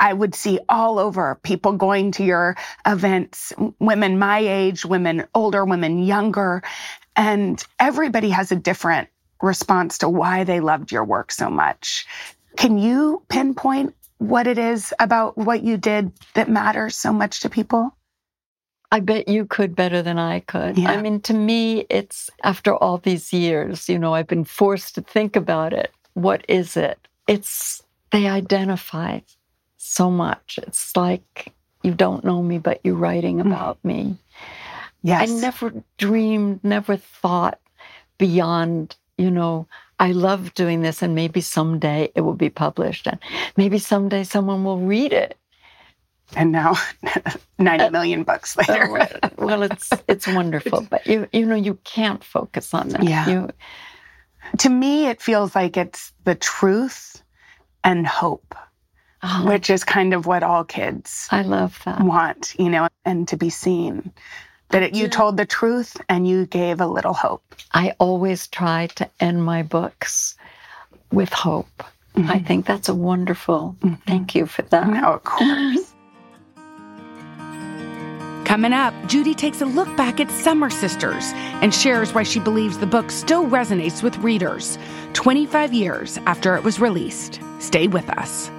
I 0.00 0.12
would 0.12 0.34
see 0.34 0.58
all 0.68 0.98
over 0.98 1.38
people 1.42 1.72
going 1.72 2.12
to 2.12 2.24
your 2.24 2.56
events, 2.86 3.52
women 3.78 4.18
my 4.18 4.38
age, 4.38 4.84
women 4.84 5.26
older, 5.34 5.64
women 5.64 6.02
younger, 6.02 6.62
and 7.16 7.64
everybody 7.78 8.30
has 8.30 8.52
a 8.52 8.56
different 8.56 9.08
response 9.42 9.98
to 9.98 10.08
why 10.08 10.44
they 10.44 10.60
loved 10.60 10.92
your 10.92 11.04
work 11.04 11.32
so 11.32 11.50
much. 11.50 12.06
Can 12.56 12.78
you 12.78 13.22
pinpoint 13.28 13.94
what 14.18 14.46
it 14.46 14.58
is 14.58 14.94
about 15.00 15.36
what 15.36 15.62
you 15.62 15.76
did 15.76 16.12
that 16.34 16.48
matters 16.48 16.96
so 16.96 17.12
much 17.12 17.40
to 17.40 17.50
people? 17.50 17.94
I 18.92 19.00
bet 19.00 19.26
you 19.26 19.46
could 19.46 19.74
better 19.74 20.02
than 20.02 20.18
I 20.18 20.40
could. 20.40 20.76
Yeah. 20.78 20.92
I 20.92 21.00
mean, 21.02 21.20
to 21.22 21.34
me, 21.34 21.86
it's 21.88 22.30
after 22.44 22.74
all 22.76 22.98
these 22.98 23.32
years, 23.32 23.88
you 23.88 23.98
know, 23.98 24.14
I've 24.14 24.26
been 24.28 24.44
forced 24.44 24.94
to 24.96 25.00
think 25.00 25.34
about 25.34 25.72
it. 25.72 25.90
What 26.12 26.44
is 26.48 26.76
it? 26.76 26.98
It's 27.26 27.82
they 28.10 28.28
identify 28.28 29.20
so 29.78 30.10
much. 30.10 30.58
It's 30.62 30.94
like 30.94 31.52
you 31.82 31.92
don't 31.94 32.22
know 32.24 32.42
me, 32.42 32.58
but 32.58 32.80
you're 32.84 32.94
writing 32.94 33.38
Mm. 33.38 33.46
about 33.46 33.82
me. 33.82 34.16
Yes. 35.02 35.28
I 35.30 35.40
never 35.40 35.72
dreamed, 35.98 36.60
never 36.62 36.96
thought 36.96 37.58
beyond, 38.18 38.94
you 39.18 39.30
know, 39.30 39.66
I 39.98 40.12
love 40.12 40.54
doing 40.54 40.82
this 40.82 41.02
and 41.02 41.14
maybe 41.14 41.40
someday 41.40 42.12
it 42.14 42.20
will 42.20 42.34
be 42.46 42.50
published 42.50 43.06
and 43.06 43.18
maybe 43.56 43.78
someday 43.78 44.24
someone 44.24 44.64
will 44.64 44.78
read 44.78 45.12
it. 45.12 45.36
And 46.36 46.52
now 46.52 46.76
90 47.58 47.84
uh, 47.84 47.90
million 47.90 48.22
bucks 48.24 48.56
later. 48.68 48.88
Oh, 49.22 49.30
well, 49.38 49.62
it's 49.62 49.90
it's 50.08 50.26
wonderful, 50.26 50.86
but 50.90 51.06
you 51.06 51.28
you 51.32 51.46
know 51.46 51.56
you 51.56 51.78
can't 51.84 52.22
focus 52.22 52.74
on 52.74 52.88
that. 52.90 53.04
Yeah. 53.04 53.28
You, 53.28 53.50
to 54.58 54.68
me, 54.68 55.06
it 55.06 55.22
feels 55.22 55.54
like 55.54 55.76
it's 55.76 56.12
the 56.24 56.34
truth 56.34 57.22
and 57.84 58.06
hope, 58.06 58.54
oh, 59.22 59.46
which 59.46 59.70
is 59.70 59.84
kind 59.84 60.12
of 60.12 60.26
what 60.26 60.42
all 60.42 60.64
kids 60.64 61.28
I 61.30 61.42
love 61.42 61.80
that. 61.84 62.00
want, 62.02 62.54
you 62.58 62.68
know, 62.68 62.88
and 63.04 63.26
to 63.28 63.36
be 63.36 63.50
seen. 63.50 64.12
That 64.70 64.82
it, 64.82 64.94
you 64.94 65.06
told 65.06 65.36
the 65.36 65.44
truth 65.44 65.98
and 66.08 66.26
you 66.26 66.46
gave 66.46 66.80
a 66.80 66.86
little 66.86 67.12
hope. 67.12 67.54
I 67.72 67.94
always 67.98 68.46
try 68.46 68.86
to 68.94 69.08
end 69.20 69.44
my 69.44 69.62
books 69.62 70.34
with 71.12 71.30
hope. 71.30 71.84
I 72.14 72.20
mm-hmm. 72.20 72.46
think 72.46 72.66
that's 72.66 72.88
a 72.88 72.94
wonderful. 72.94 73.76
Mm-hmm. 73.80 73.94
Thank 74.06 74.34
you 74.34 74.46
for 74.46 74.62
that. 74.62 74.88
No, 74.88 75.14
of 75.14 75.24
course. 75.24 75.91
Coming 78.52 78.74
up, 78.74 78.92
Judy 79.06 79.34
takes 79.34 79.62
a 79.62 79.64
look 79.64 79.96
back 79.96 80.20
at 80.20 80.30
Summer 80.30 80.68
Sisters 80.68 81.32
and 81.62 81.72
shares 81.72 82.12
why 82.12 82.22
she 82.22 82.38
believes 82.38 82.76
the 82.76 82.86
book 82.86 83.10
still 83.10 83.46
resonates 83.46 84.02
with 84.02 84.18
readers 84.18 84.76
25 85.14 85.72
years 85.72 86.18
after 86.26 86.54
it 86.54 86.62
was 86.62 86.78
released. 86.78 87.40
Stay 87.60 87.88
with 87.88 88.06
us. 88.10 88.50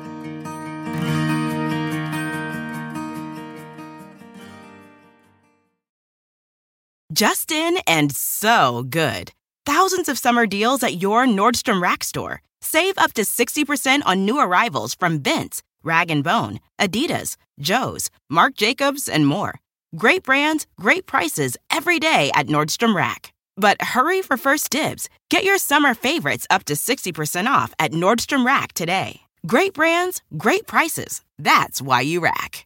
Justin 7.12 7.78
and 7.86 8.16
so 8.16 8.88
good. 8.90 9.32
Thousands 9.68 10.10
of 10.10 10.18
summer 10.18 10.48
deals 10.48 10.82
at 10.82 11.04
your 11.04 11.28
Nordstrom 11.28 11.84
Rack 11.84 12.04
store. 12.04 12.42
Save 12.62 12.98
up 12.98 13.14
to 13.14 13.22
60% 13.22 14.02
on 14.08 14.26
new 14.26 14.40
arrivals 14.40 14.96
from 14.96 15.20
Vince, 15.20 15.62
Rag 15.84 16.08
& 16.24 16.24
Bone, 16.24 16.62
Adidas, 16.80 17.38
Joe's, 17.60 18.10
Marc 18.28 18.56
Jacobs, 18.56 19.08
and 19.08 19.28
more. 19.28 19.60
Great 19.96 20.24
brands, 20.24 20.66
great 20.80 21.06
prices 21.06 21.56
every 21.70 22.00
day 22.00 22.32
at 22.34 22.48
Nordstrom 22.48 22.96
Rack. 22.96 23.32
But 23.56 23.80
hurry 23.80 24.24
for 24.24 24.38
first 24.38 24.72
dibs. 24.72 25.08
Get 25.30 25.44
your 25.44 25.60
summer 25.60 25.94
favorites 25.94 26.48
up 26.50 26.64
to 26.66 26.74
60% 26.74 27.46
off 27.46 27.76
at 27.78 27.92
Nordstrom 27.92 28.44
Rack 28.46 28.74
today. 28.74 29.22
Great 29.46 29.74
brands, 29.74 30.24
great 30.36 30.66
prices. 30.66 31.22
That's 31.38 31.80
why 31.80 32.02
you 32.02 32.22
rack. 32.22 32.66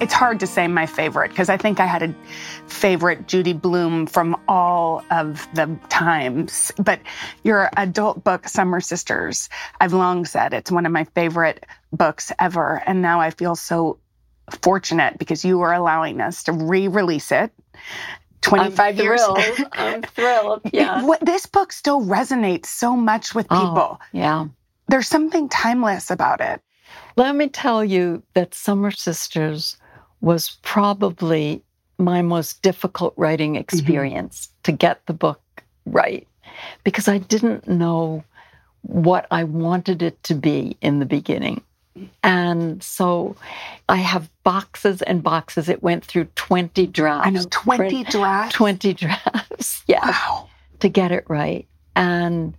It's 0.00 0.12
hard 0.12 0.40
to 0.40 0.46
say 0.46 0.66
my 0.66 0.86
favorite 0.86 1.30
because 1.30 1.48
I 1.48 1.56
think 1.56 1.78
I 1.78 1.86
had 1.86 2.02
a 2.02 2.14
favorite 2.66 3.28
Judy 3.28 3.52
Blume 3.52 4.06
from 4.06 4.36
all 4.48 5.04
of 5.10 5.46
the 5.54 5.78
times. 5.88 6.72
But 6.78 7.00
your 7.44 7.70
adult 7.76 8.24
book, 8.24 8.48
Summer 8.48 8.80
Sisters, 8.80 9.48
I've 9.80 9.92
long 9.92 10.24
said 10.24 10.52
it's 10.52 10.70
one 10.70 10.84
of 10.84 10.92
my 10.92 11.04
favorite 11.04 11.64
books 11.92 12.32
ever. 12.38 12.82
And 12.86 13.02
now 13.02 13.20
I 13.20 13.30
feel 13.30 13.54
so 13.54 13.98
fortunate 14.62 15.18
because 15.18 15.44
you 15.44 15.60
are 15.62 15.72
allowing 15.72 16.20
us 16.20 16.42
to 16.44 16.52
re 16.52 16.88
release 16.88 17.30
it. 17.30 17.52
25 18.42 18.98
years. 18.98 19.22
thrilled. 19.22 19.38
I'm 19.72 20.02
thrilled. 20.02 20.60
Yeah. 20.72 21.02
What, 21.06 21.24
this 21.24 21.46
book 21.46 21.72
still 21.72 22.02
resonates 22.02 22.66
so 22.66 22.94
much 22.94 23.34
with 23.34 23.46
oh, 23.50 23.58
people. 23.58 23.98
Oh, 24.00 24.06
yeah. 24.12 24.46
There's 24.88 25.08
something 25.08 25.48
timeless 25.48 26.10
about 26.10 26.40
it. 26.40 26.60
Let 27.16 27.34
me 27.36 27.48
tell 27.48 27.82
you 27.84 28.22
that 28.34 28.54
Summer 28.54 28.90
Sisters 28.90 29.78
was 30.24 30.56
probably 30.62 31.62
my 31.98 32.22
most 32.22 32.62
difficult 32.62 33.14
writing 33.16 33.52
mm-hmm. 33.52 33.60
experience 33.60 34.48
to 34.64 34.72
get 34.72 35.04
the 35.06 35.12
book 35.12 35.40
right 35.86 36.26
because 36.82 37.08
I 37.08 37.18
didn't 37.18 37.68
know 37.68 38.24
what 38.82 39.26
I 39.30 39.44
wanted 39.44 40.02
it 40.02 40.22
to 40.24 40.34
be 40.34 40.76
in 40.80 40.98
the 40.98 41.06
beginning. 41.06 41.62
And 42.22 42.82
so 42.82 43.36
I 43.88 43.96
have 43.96 44.28
boxes 44.42 45.02
and 45.02 45.22
boxes. 45.22 45.68
It 45.68 45.82
went 45.82 46.04
through 46.04 46.24
20 46.34 46.86
drafts. 46.88 47.26
I 47.26 47.30
know 47.30 47.44
20 47.50 47.76
Print- 47.76 48.08
drafts. 48.08 48.54
20 48.56 48.94
drafts. 48.94 49.82
Yeah 49.86 50.06
Wow. 50.06 50.48
to 50.80 50.88
get 50.88 51.12
it 51.12 51.24
right. 51.28 51.66
And 51.94 52.56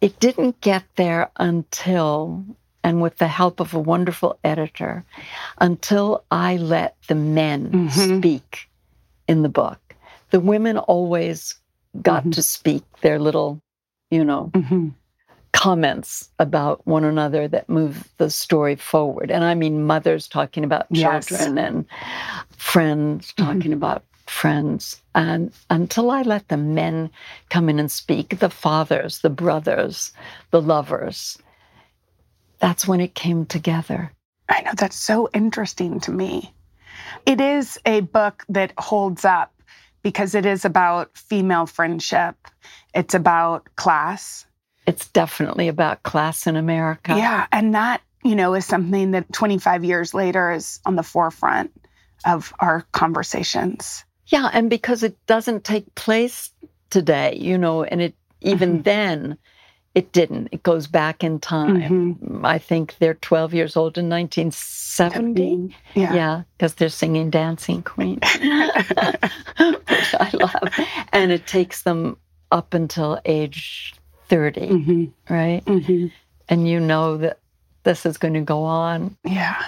it 0.00 0.20
didn't 0.20 0.60
get 0.60 0.84
there 0.96 1.30
until, 1.36 2.44
and 2.84 3.00
with 3.02 3.16
the 3.18 3.26
help 3.26 3.58
of 3.58 3.74
a 3.74 3.80
wonderful 3.80 4.38
editor, 4.44 5.02
until 5.60 6.22
I 6.30 6.56
let 6.58 6.94
the 7.08 7.14
men 7.16 7.72
Mhm. 7.72 8.18
speak 8.18 8.68
in 9.26 9.42
the 9.42 9.48
book. 9.48 9.80
The 10.30 10.40
women 10.40 10.76
always 10.78 11.54
got 12.02 12.24
Mhm. 12.24 12.34
to 12.34 12.42
speak 12.42 12.84
their 13.00 13.18
little, 13.18 13.60
you 14.10 14.24
know, 14.24 14.50
hmm 14.54 14.90
comments 15.52 16.28
about 16.40 16.84
one 16.84 17.04
another 17.04 17.46
that 17.46 17.68
move 17.68 18.08
the 18.18 18.28
story 18.28 18.74
forward. 18.74 19.30
And 19.30 19.44
I 19.44 19.54
mean 19.54 19.86
mothers 19.86 20.26
talking 20.26 20.64
about 20.64 20.86
Yes. 20.90 21.28
children 21.28 21.56
and 21.58 21.86
friends 22.56 23.32
talking 23.36 23.72
about 23.72 24.02
friends. 24.26 25.00
And 25.14 25.52
until 25.70 26.10
I 26.10 26.22
let 26.22 26.48
the 26.48 26.56
men 26.56 27.08
come 27.50 27.68
in 27.68 27.78
and 27.78 27.90
speak, 27.90 28.40
the 28.40 28.50
fathers, 28.50 29.20
the 29.20 29.30
brothers, 29.30 30.12
the 30.50 30.60
lovers, 30.60 31.38
that's 32.64 32.88
when 32.88 33.02
it 33.02 33.14
came 33.14 33.44
together. 33.44 34.10
I 34.48 34.62
know 34.62 34.72
that's 34.74 34.96
so 34.96 35.28
interesting 35.34 36.00
to 36.00 36.10
me. 36.10 36.54
It 37.26 37.38
is 37.38 37.78
a 37.84 38.00
book 38.00 38.42
that 38.48 38.72
holds 38.78 39.26
up 39.26 39.52
because 40.02 40.34
it 40.34 40.46
is 40.46 40.64
about 40.64 41.14
female 41.14 41.66
friendship. 41.66 42.36
It's 42.94 43.12
about 43.12 43.68
class. 43.76 44.46
It's 44.86 45.08
definitely 45.08 45.68
about 45.68 46.04
class 46.04 46.46
in 46.46 46.56
America. 46.56 47.14
Yeah. 47.14 47.46
And 47.52 47.74
that, 47.74 48.00
you 48.22 48.34
know, 48.34 48.54
is 48.54 48.64
something 48.64 49.10
that 49.10 49.30
25 49.30 49.84
years 49.84 50.14
later 50.14 50.50
is 50.50 50.80
on 50.86 50.96
the 50.96 51.02
forefront 51.02 51.70
of 52.24 52.54
our 52.60 52.86
conversations. 52.92 54.06
Yeah, 54.28 54.48
and 54.54 54.70
because 54.70 55.02
it 55.02 55.18
doesn't 55.26 55.64
take 55.64 55.94
place 55.96 56.50
today, 56.88 57.36
you 57.38 57.58
know, 57.58 57.84
and 57.84 58.00
it 58.00 58.14
even 58.40 58.76
mm-hmm. 58.76 58.82
then 58.84 59.38
it 59.94 60.12
didn't. 60.12 60.48
It 60.52 60.62
goes 60.62 60.86
back 60.86 61.22
in 61.22 61.38
time. 61.38 62.40
I 62.44 62.58
think 62.58 62.96
they're 62.98 63.14
12 63.14 63.54
years 63.54 63.76
old 63.76 63.96
in 63.96 64.08
1970. 64.08 65.74
Yeah. 65.94 66.14
Yeah, 66.14 66.42
because 66.56 66.74
they're 66.74 66.88
singing 66.88 67.30
Dancing 67.30 67.82
Queen, 67.82 68.18
which 68.18 68.24
I 70.20 70.30
love. 70.34 70.86
And 71.12 71.30
it 71.32 71.46
takes 71.46 71.82
them 71.82 72.16
up 72.50 72.74
until 72.74 73.20
age 73.24 73.94
30, 74.28 74.60
Mhm. 74.68 75.12
right? 75.28 75.64
Mhm. 75.64 76.10
And 76.48 76.68
you 76.68 76.80
know 76.80 77.16
that 77.18 77.38
this 77.84 78.04
is 78.06 78.18
going 78.18 78.34
to 78.34 78.40
go 78.40 78.64
on. 78.64 79.16
Yeah. 79.24 79.62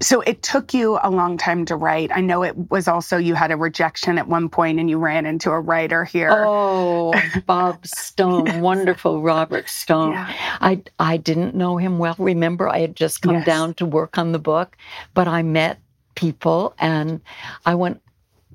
So 0.00 0.20
it 0.22 0.42
took 0.42 0.74
you 0.74 0.98
a 1.02 1.10
long 1.10 1.38
time 1.38 1.64
to 1.66 1.76
write. 1.76 2.10
I 2.14 2.20
know 2.20 2.42
it 2.42 2.70
was 2.70 2.88
also 2.88 3.16
you 3.16 3.34
had 3.34 3.50
a 3.50 3.56
rejection 3.56 4.18
at 4.18 4.28
one 4.28 4.48
point 4.48 4.78
and 4.80 4.88
you 4.90 4.98
ran 4.98 5.26
into 5.26 5.50
a 5.50 5.60
writer 5.60 6.04
here. 6.04 6.30
Oh, 6.46 7.14
Bob 7.46 7.86
Stone, 7.86 8.60
wonderful 8.60 9.22
Robert 9.22 9.68
Stone. 9.68 10.12
Yeah. 10.12 10.32
I 10.60 10.82
I 10.98 11.16
didn't 11.16 11.54
know 11.54 11.76
him 11.76 11.98
well. 11.98 12.16
Remember, 12.18 12.68
I 12.68 12.80
had 12.80 12.96
just 12.96 13.22
come 13.22 13.36
Yes. 13.36 13.46
down 13.46 13.74
to 13.74 13.86
work 13.86 14.18
on 14.18 14.32
the 14.32 14.38
book, 14.38 14.76
but 15.14 15.28
I 15.28 15.42
met 15.42 15.78
people 16.14 16.74
and 16.78 17.20
I 17.66 17.74
went 17.74 18.00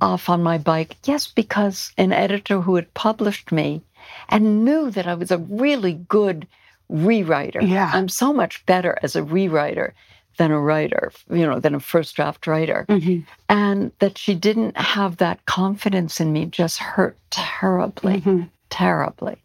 off 0.01 0.29
on 0.29 0.43
my 0.43 0.57
bike? 0.57 0.95
Yes, 1.05 1.27
because 1.27 1.91
an 1.97 2.11
editor 2.13 2.61
who 2.61 2.75
had 2.75 2.93
published 2.93 3.51
me 3.51 3.81
and 4.29 4.63
knew 4.63 4.91
that 4.91 5.07
I 5.07 5.15
was 5.15 5.31
a 5.31 5.37
really 5.39 5.93
good 5.93 6.47
rewriter. 6.91 7.67
Yeah. 7.67 7.91
I'm 7.93 8.07
so 8.09 8.31
much 8.31 8.65
better 8.65 8.97
as 9.03 9.15
a 9.15 9.21
rewriter 9.21 9.91
than 10.37 10.51
a 10.51 10.59
writer, 10.59 11.11
you 11.29 11.45
know, 11.45 11.59
than 11.59 11.75
a 11.75 11.79
first 11.79 12.15
draft 12.15 12.47
writer. 12.47 12.85
Mhm. 12.89 13.25
And 13.49 13.91
that 13.99 14.17
she 14.17 14.33
didn't 14.35 14.77
have 14.77 15.17
that 15.17 15.45
confidence 15.45 16.19
in 16.19 16.31
me 16.33 16.45
just 16.45 16.79
hurt 16.79 17.17
terribly, 17.29 18.21
Mhm. 18.21 18.49
terribly. 18.69 19.37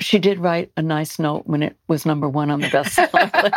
She 0.00 0.18
did 0.18 0.38
write 0.38 0.70
a 0.76 0.82
nice 0.82 1.18
note 1.18 1.42
when 1.46 1.62
it 1.62 1.76
was 1.88 2.06
number 2.06 2.28
one 2.28 2.50
on 2.50 2.60
the 2.60 2.68
bestseller 2.68 3.30
list. 3.42 3.54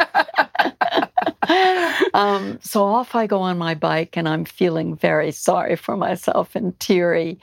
um, 2.13 2.59
so 2.61 2.83
off 2.83 3.15
I 3.15 3.27
go 3.27 3.39
on 3.39 3.57
my 3.57 3.73
bike, 3.75 4.17
and 4.17 4.27
I'm 4.27 4.43
feeling 4.45 4.95
very 4.95 5.31
sorry 5.31 5.75
for 5.77 5.95
myself 5.95 6.55
and 6.55 6.77
teary. 6.79 7.39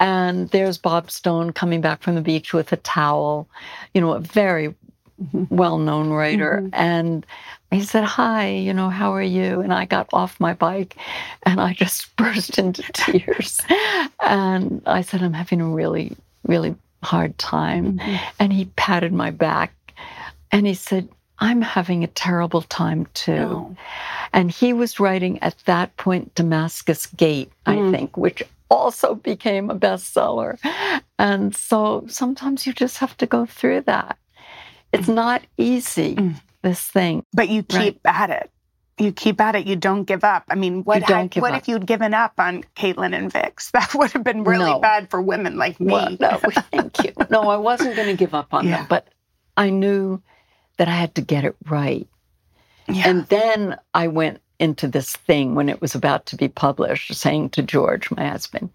And 0.00 0.48
there's 0.50 0.78
Bob 0.78 1.10
Stone 1.10 1.52
coming 1.52 1.80
back 1.80 2.02
from 2.02 2.14
the 2.14 2.20
beach 2.20 2.52
with 2.52 2.72
a 2.72 2.76
towel, 2.76 3.48
you 3.94 4.00
know, 4.00 4.12
a 4.12 4.20
very 4.20 4.74
well 5.50 5.78
known 5.78 6.10
writer. 6.10 6.68
And 6.72 7.24
he 7.70 7.82
said, 7.82 8.04
Hi, 8.04 8.48
you 8.50 8.72
know, 8.72 8.90
how 8.90 9.12
are 9.14 9.22
you? 9.22 9.60
And 9.60 9.72
I 9.72 9.84
got 9.84 10.08
off 10.12 10.38
my 10.40 10.54
bike 10.54 10.96
and 11.44 11.60
I 11.60 11.72
just 11.74 12.14
burst 12.16 12.58
into 12.58 12.82
tears. 12.92 13.60
and 14.20 14.82
I 14.86 15.02
said, 15.02 15.22
I'm 15.22 15.32
having 15.32 15.60
a 15.60 15.68
really, 15.68 16.16
really 16.46 16.74
hard 17.02 17.36
time. 17.38 18.00
And 18.38 18.52
he 18.52 18.66
patted 18.76 19.12
my 19.12 19.30
back 19.30 19.72
and 20.52 20.66
he 20.66 20.74
said, 20.74 21.08
I'm 21.38 21.60
having 21.60 22.02
a 22.02 22.06
terrible 22.08 22.62
time 22.62 23.06
too. 23.12 23.34
No. 23.36 23.76
And 24.32 24.50
he 24.50 24.72
was 24.72 24.98
writing 24.98 25.38
at 25.42 25.54
that 25.66 25.94
point 25.98 26.34
Damascus 26.34 27.06
Gate, 27.06 27.52
I 27.66 27.76
Mm. 27.76 27.90
think, 27.90 28.16
which 28.16 28.42
also 28.70 29.14
became 29.14 29.70
a 29.70 29.74
bestseller. 29.76 30.58
And 31.18 31.54
so 31.54 32.04
sometimes 32.08 32.66
you 32.66 32.72
just 32.72 32.98
have 32.98 33.16
to 33.18 33.26
go 33.26 33.44
through 33.46 33.82
that. 33.82 34.16
It's 34.92 35.08
not 35.08 35.42
easy, 35.58 36.16
Mm. 36.16 36.34
This 36.66 36.80
thing. 36.80 37.24
But 37.32 37.48
you 37.48 37.62
keep 37.62 38.00
at 38.04 38.30
it. 38.30 38.50
You 38.98 39.12
keep 39.12 39.40
at 39.40 39.54
it. 39.54 39.66
You 39.66 39.76
don't 39.76 40.04
give 40.04 40.24
up. 40.24 40.44
I 40.48 40.54
mean, 40.54 40.82
what 40.82 41.00
You 41.02 41.06
don't 41.06 41.18
had- 41.22 41.30
give 41.30 41.42
what 41.42 41.52
up. 41.52 41.62
if 41.62 41.68
you'd 41.68 41.86
given 41.86 42.14
up 42.14 42.32
on 42.38 42.64
Caitlin 42.74 43.14
and 43.14 43.30
Vix? 43.30 43.70
That 43.72 43.94
would 43.94 44.10
have 44.12 44.24
been 44.24 44.42
really 44.44 44.70
No. 44.70 44.78
bad 44.80 45.10
for 45.10 45.20
women 45.20 45.56
like 45.56 45.78
me. 45.78 45.92
Well, 45.92 46.16
no, 46.18 46.38
thank 46.72 47.04
you. 47.04 47.12
No, 47.30 47.48
I 47.48 47.56
wasn't 47.56 47.94
going 47.94 48.08
to 48.08 48.16
give 48.16 48.34
up 48.34 48.52
on 48.54 48.66
Yeah. 48.66 48.78
them, 48.78 48.86
but 48.88 49.08
I 49.56 49.70
knew 49.70 50.22
that 50.78 50.88
I 50.88 50.92
had 50.92 51.14
to 51.16 51.20
get 51.22 51.44
it 51.44 51.56
right. 51.68 52.08
Yeah. 52.88 53.08
And 53.08 53.26
then 53.26 53.76
I 53.94 54.08
went 54.08 54.40
into 54.58 54.88
this 54.88 55.12
thing 55.14 55.54
when 55.54 55.68
it 55.68 55.80
was 55.82 55.94
about 55.94 56.24
to 56.26 56.36
be 56.36 56.48
published, 56.48 57.14
saying 57.14 57.50
to 57.50 57.62
George, 57.62 58.10
my 58.10 58.26
husband, 58.28 58.70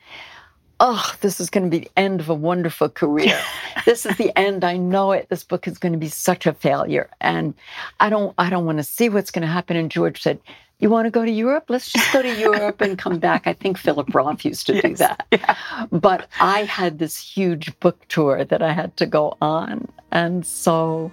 Oh, 0.83 1.13
this 1.21 1.39
is 1.39 1.51
going 1.51 1.63
to 1.63 1.69
be 1.69 1.79
the 1.85 1.91
end 1.95 2.19
of 2.21 2.29
a 2.29 2.33
wonderful 2.33 2.89
career. 2.89 3.39
this 3.85 4.03
is 4.05 4.17
the 4.17 4.35
end. 4.37 4.63
I 4.63 4.77
know 4.77 5.11
it. 5.11 5.29
This 5.29 5.43
book 5.43 5.67
is 5.67 5.77
going 5.77 5.93
to 5.93 5.99
be 5.99 6.09
such 6.09 6.47
a 6.47 6.53
failure. 6.53 7.07
And 7.21 7.53
I 7.99 8.09
don't 8.09 8.33
I 8.39 8.49
don't 8.49 8.65
want 8.65 8.79
to 8.79 8.83
see 8.83 9.07
what's 9.07 9.29
going 9.29 9.43
to 9.43 9.47
happen. 9.53 9.77
And 9.77 9.91
George 9.91 10.21
said, 10.23 10.39
You 10.79 10.89
want 10.89 11.05
to 11.05 11.11
go 11.11 11.23
to 11.23 11.29
Europe? 11.31 11.65
Let's 11.69 11.91
just 11.91 12.11
go 12.11 12.23
to 12.23 12.39
Europe 12.49 12.81
and 12.81 12.97
come 12.97 13.19
back. 13.19 13.45
I 13.45 13.53
think 13.53 13.77
Philip 13.77 14.13
Roth 14.15 14.43
used 14.43 14.65
to 14.67 14.81
do 14.81 14.89
Yes. 14.89 14.97
that. 14.99 15.87
But 15.91 16.27
I 16.39 16.63
had 16.63 16.97
this 16.97 17.15
huge 17.15 17.79
book 17.79 18.07
tour 18.07 18.43
that 18.43 18.63
I 18.63 18.73
had 18.73 18.97
to 18.97 19.05
go 19.05 19.37
on. 19.39 19.87
And 20.11 20.43
so 20.45 21.11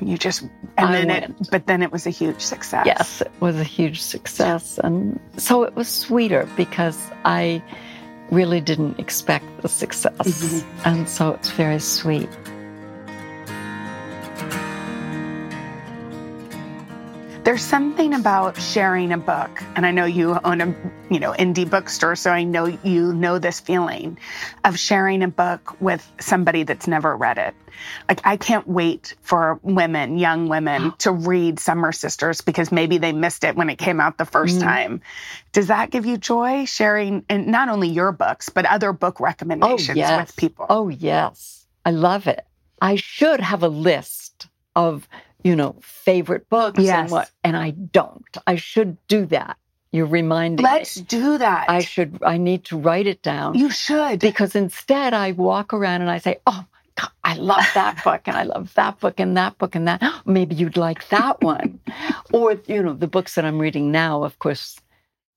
you 0.00 0.16
just 0.16 0.42
and 0.78 0.88
I 0.90 1.04
then 1.04 1.10
it 1.10 1.50
but 1.50 1.66
then 1.66 1.82
it 1.82 1.90
was 1.90 2.06
a 2.06 2.10
huge 2.10 2.40
success. 2.40 2.86
Yes, 2.86 3.22
it 3.22 3.32
was 3.40 3.56
a 3.56 3.64
huge 3.64 4.00
success. 4.00 4.78
And 4.84 5.18
so 5.36 5.64
it 5.64 5.74
was 5.74 5.88
sweeter 5.88 6.48
because 6.56 6.96
I 7.24 7.60
really 8.30 8.60
didn't 8.60 8.98
expect 8.98 9.44
the 9.62 9.68
success. 9.68 10.12
Mhm. 10.14 10.64
And 10.84 11.08
so 11.08 11.32
it's 11.32 11.50
very 11.50 11.80
sweet. 11.80 12.28
There's 17.50 17.64
something 17.64 18.14
about 18.14 18.56
sharing 18.56 19.10
a 19.10 19.18
book, 19.18 19.50
and 19.74 19.84
I 19.84 19.90
know 19.90 20.04
you 20.04 20.38
own 20.44 20.60
a 20.60 20.66
you 21.12 21.18
know 21.18 21.32
indie 21.32 21.68
bookstore, 21.68 22.14
so 22.14 22.30
I 22.30 22.44
know 22.44 22.66
you 22.84 23.12
know 23.12 23.40
this 23.40 23.58
feeling 23.58 24.20
of 24.64 24.78
sharing 24.78 25.20
a 25.24 25.26
book 25.26 25.74
with 25.80 26.08
somebody 26.20 26.62
that's 26.62 26.86
never 26.86 27.16
read 27.16 27.38
it. 27.38 27.56
Like 28.08 28.20
I 28.22 28.36
can't 28.36 28.68
wait 28.68 29.16
for 29.22 29.58
women, 29.64 30.16
young 30.16 30.48
women, 30.48 30.92
to 30.98 31.10
read 31.10 31.58
Summer 31.58 31.90
Sisters 31.90 32.40
because 32.40 32.70
maybe 32.70 32.98
they 32.98 33.10
missed 33.10 33.42
it 33.42 33.56
when 33.56 33.68
it 33.68 33.78
came 33.78 34.00
out 34.00 34.16
the 34.16 34.26
first 34.26 34.60
Mm. 34.60 34.62
time. 34.62 35.00
Does 35.50 35.66
that 35.66 35.90
give 35.90 36.06
you 36.06 36.18
joy 36.18 36.66
sharing, 36.66 37.24
and 37.28 37.48
not 37.48 37.68
only 37.68 37.88
your 37.88 38.12
books 38.12 38.48
but 38.48 38.64
other 38.64 38.92
book 38.92 39.18
recommendations 39.18 39.98
yes. 39.98 40.28
with 40.28 40.36
people? 40.36 40.66
Oh, 40.70 40.88
yes. 40.88 41.66
I 41.84 41.90
love 41.90 42.28
it. 42.28 42.46
I 42.80 42.94
should 42.94 43.40
have 43.40 43.64
a 43.64 43.68
list 43.68 44.46
of, 44.76 45.08
you 45.44 45.56
know, 45.56 45.76
favorite 45.80 46.48
books 46.48 46.78
Yes. 46.80 46.98
and 46.98 47.10
what, 47.10 47.30
and 47.44 47.56
I 47.56 47.70
don't. 47.70 48.24
I 48.46 48.56
should 48.56 48.96
do 49.08 49.26
that. 49.26 49.56
You're 49.92 50.06
reminding 50.06 50.64
Let's 50.64 50.98
me. 50.98 51.04
do 51.08 51.38
that. 51.38 51.68
I 51.68 51.80
should, 51.80 52.22
I 52.24 52.36
need 52.36 52.64
to 52.66 52.78
write 52.78 53.06
it 53.08 53.22
down. 53.22 53.56
you 53.58 53.70
should. 53.70 54.20
because 54.20 54.54
instead 54.54 55.14
I 55.14 55.32
walk 55.32 55.72
around 55.74 56.02
and 56.02 56.10
I 56.10 56.18
say, 56.18 56.38
"Oh, 56.46 56.64
my 56.72 56.80
God, 56.96 57.10
I 57.24 57.34
love 57.34 57.64
that 57.74 58.04
book, 58.04 58.22
and 58.26 58.36
I 58.36 58.44
love 58.44 58.72
that 58.74 59.00
book, 59.00 59.18
and 59.18 59.36
that 59.36 59.58
book, 59.58 59.74
and 59.74 59.88
that. 59.88 60.00
Maybe 60.26 60.54
you'd 60.54 60.76
like 60.76 61.08
that 61.08 61.40
one." 61.42 61.80
or 62.32 62.52
you 62.66 62.82
know, 62.82 62.92
the 62.94 63.08
books 63.08 63.34
that 63.34 63.44
I'm 63.44 63.58
reading 63.58 63.90
now, 63.90 64.22
of 64.22 64.38
course. 64.38 64.78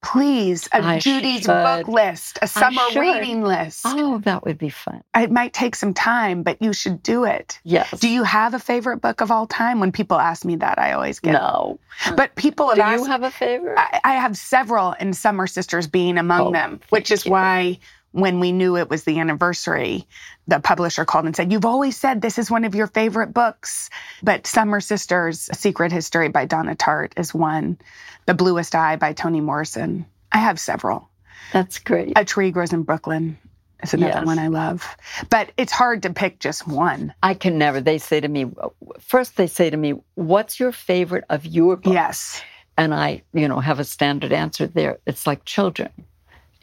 Please, 0.04 0.68
a 0.72 0.84
I 0.84 0.98
Judy's 0.98 1.46
book 1.46 1.88
list, 1.88 2.38
a 2.42 2.46
summer 2.46 2.82
reading 2.94 3.42
list. 3.42 3.82
Oh, 3.86 4.18
that 4.24 4.44
would 4.44 4.58
be 4.58 4.68
fun. 4.68 5.02
It 5.16 5.30
might 5.30 5.52
take 5.54 5.74
some 5.74 5.94
time, 5.94 6.42
but 6.42 6.60
you 6.60 6.72
should 6.74 7.02
do 7.02 7.24
it. 7.24 7.58
Yes. 7.64 7.90
Do 8.00 8.08
you 8.08 8.22
have 8.22 8.52
a 8.52 8.58
favorite 8.58 8.98
book 8.98 9.22
of 9.22 9.30
all 9.30 9.46
time? 9.46 9.80
When 9.80 9.92
people 9.92 10.18
ask 10.18 10.44
me 10.44 10.56
that, 10.56 10.78
I 10.78 10.92
always 10.92 11.20
get. 11.20 11.32
No. 11.32 11.78
But 12.16 12.34
people 12.36 12.68
have 12.68 12.76
Do 12.76 12.82
asked. 12.82 13.04
you 13.04 13.10
have 13.10 13.22
a 13.22 13.30
favorite? 13.30 13.78
I, 13.78 14.00
I 14.04 14.12
have 14.16 14.36
several, 14.36 14.94
and 15.00 15.16
Summer 15.16 15.46
Sisters 15.46 15.86
being 15.86 16.18
among 16.18 16.40
Oh, 16.48 16.52
them, 16.52 16.80
which 16.90 17.10
is 17.10 17.24
you. 17.24 17.32
why 17.32 17.78
when 18.14 18.38
we 18.38 18.52
knew 18.52 18.76
it 18.76 18.88
was 18.88 19.02
the 19.02 19.18
anniversary, 19.18 20.06
the 20.46 20.60
publisher 20.60 21.04
called 21.04 21.24
and 21.24 21.34
said, 21.34 21.50
You've 21.50 21.64
always 21.64 21.96
said 21.96 22.22
this 22.22 22.38
is 22.38 22.48
one 22.48 22.64
of 22.64 22.72
your 22.72 22.86
favorite 22.86 23.34
books. 23.34 23.90
But 24.22 24.46
Summer 24.46 24.80
Sisters, 24.80 25.48
A 25.50 25.56
Secret 25.56 25.90
History 25.90 26.28
by 26.28 26.44
Donna 26.44 26.76
Tartt 26.76 27.12
is 27.18 27.34
one, 27.34 27.76
The 28.26 28.34
Bluest 28.34 28.76
Eye 28.76 28.94
by 28.94 29.14
Toni 29.14 29.40
Morrison. 29.40 30.06
I 30.30 30.38
have 30.38 30.60
several. 30.60 31.10
That's 31.52 31.80
great. 31.80 32.12
A 32.14 32.24
Tree 32.24 32.52
Grows 32.52 32.72
in 32.72 32.84
Brooklyn 32.84 33.36
is 33.82 33.94
another 33.94 34.18
Yes. 34.20 34.26
one 34.26 34.38
I 34.38 34.46
love. 34.46 34.86
But 35.28 35.50
it's 35.56 35.72
hard 35.72 36.02
to 36.04 36.10
pick 36.12 36.38
just 36.38 36.68
one. 36.68 37.12
I 37.20 37.34
can 37.34 37.58
never. 37.58 37.80
They 37.80 37.98
say 37.98 38.20
to 38.20 38.28
me, 38.28 38.46
first 39.00 39.36
they 39.36 39.48
say 39.48 39.70
to 39.70 39.76
me, 39.76 39.94
"What's 40.14 40.60
your 40.60 40.70
favorite 40.70 41.24
of 41.30 41.44
your 41.44 41.74
books?" 41.76 41.92
Yes. 41.92 42.42
and 42.78 42.94
I, 42.94 43.22
you 43.32 43.48
know, 43.48 43.58
have 43.58 43.80
a 43.80 43.84
standard 43.84 44.32
answer 44.32 44.68
there. 44.68 44.98
It's 45.04 45.26
like 45.26 45.44
children. 45.44 45.90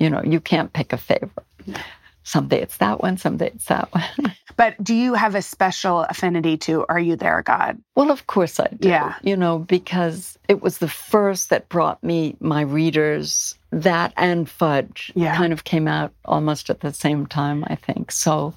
You 0.01 0.09
know, 0.09 0.23
you 0.23 0.39
can't 0.39 0.73
pick 0.73 0.93
a 0.93 0.97
favorite. 0.97 1.31
Someday 2.23 2.59
it's 2.61 2.77
that 2.77 3.01
one, 3.01 3.17
someday 3.17 3.47
it's 3.53 3.65
that 3.65 3.87
one. 3.93 4.33
But 4.57 4.83
do 4.83 4.93
you 4.93 5.13
have 5.15 5.33
a 5.33 5.41
special 5.41 6.01
affinity 6.01 6.55
to 6.57 6.85
Are 6.89 6.99
You 6.99 7.15
There, 7.15 7.41
God? 7.41 7.81
well, 7.95 8.11
of 8.11 8.27
course 8.27 8.59
I 8.59 8.67
do. 8.79 8.89
Yeah. 8.89 9.15
You 9.23 9.35
know, 9.37 9.59
because 9.59 10.37
it 10.47 10.61
was 10.61 10.79
the 10.79 10.89
first 10.89 11.49
that 11.49 11.69
brought 11.69 12.03
me 12.03 12.35
my 12.39 12.61
readers. 12.61 13.55
That 13.71 14.13
and 14.17 14.47
Fudge 14.49 15.11
Yeah. 15.15 15.35
kind 15.37 15.53
of 15.53 15.63
came 15.63 15.87
out 15.87 16.11
almost 16.25 16.69
at 16.69 16.81
the 16.81 16.93
same 16.93 17.25
time, 17.25 17.63
I 17.67 17.75
think. 17.75 18.11
So, 18.11 18.53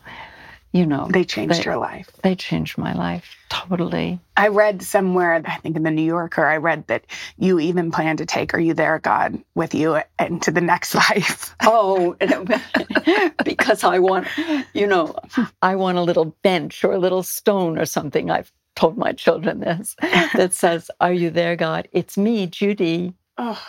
you 0.74 0.84
know, 0.84 1.08
They 1.10 1.24
changed 1.24 1.60
They- 1.60 1.64
your 1.64 1.78
life. 1.78 2.10
they 2.22 2.34
changed 2.34 2.76
my 2.76 2.92
life 2.92 3.36
totally. 3.48 4.18
I 4.36 4.48
read 4.48 4.82
somewhere, 4.82 5.40
I 5.46 5.56
think 5.58 5.76
in 5.76 5.84
the 5.84 5.90
New 5.92 6.02
Yorker, 6.02 6.44
I 6.44 6.56
read 6.56 6.86
that 6.88 7.04
you 7.38 7.60
even 7.60 7.92
plan 7.92 8.16
to 8.18 8.26
take 8.26 8.52
Are 8.52 8.58
You 8.58 8.74
There, 8.74 8.98
God 8.98 9.38
with 9.54 9.74
you 9.74 10.00
into 10.18 10.50
the 10.50 10.60
next 10.60 10.94
life. 11.06 11.54
Oh, 11.62 12.16
because 13.44 13.84
I 13.84 14.00
want, 14.00 14.26
you 14.74 14.86
know, 14.88 15.14
I 15.62 15.76
want 15.76 15.98
a 15.98 16.02
little 16.02 16.34
bench 16.42 16.82
or 16.84 16.92
a 16.92 16.98
little 16.98 17.22
stone 17.22 17.78
or 17.78 17.86
something. 17.86 18.30
I've 18.30 18.52
told 18.76 18.98
my 18.98 19.12
children 19.12 19.60
this 19.60 19.94
that 20.34 20.52
says, 20.62 20.90
Are 21.00 21.12
you 21.12 21.30
there, 21.30 21.54
God? 21.56 21.86
It's 21.92 22.18
me, 22.18 22.46
Judy, 22.48 23.14
Oh, 23.36 23.60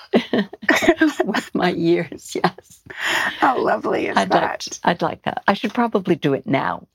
with 1.26 1.50
my 1.56 1.74
ears. 1.76 2.36
Yes. 2.36 2.82
how 3.40 3.60
lovely 3.60 4.08
is 4.08 4.16
I'd 4.18 4.30
like, 4.30 4.42
that? 4.42 4.80
I'd 4.84 5.02
like 5.02 5.24
that. 5.24 5.44
I 5.48 5.54
should 5.56 5.74
probably 5.74 6.16
do 6.16 6.34
it 6.34 6.46
now 6.46 6.88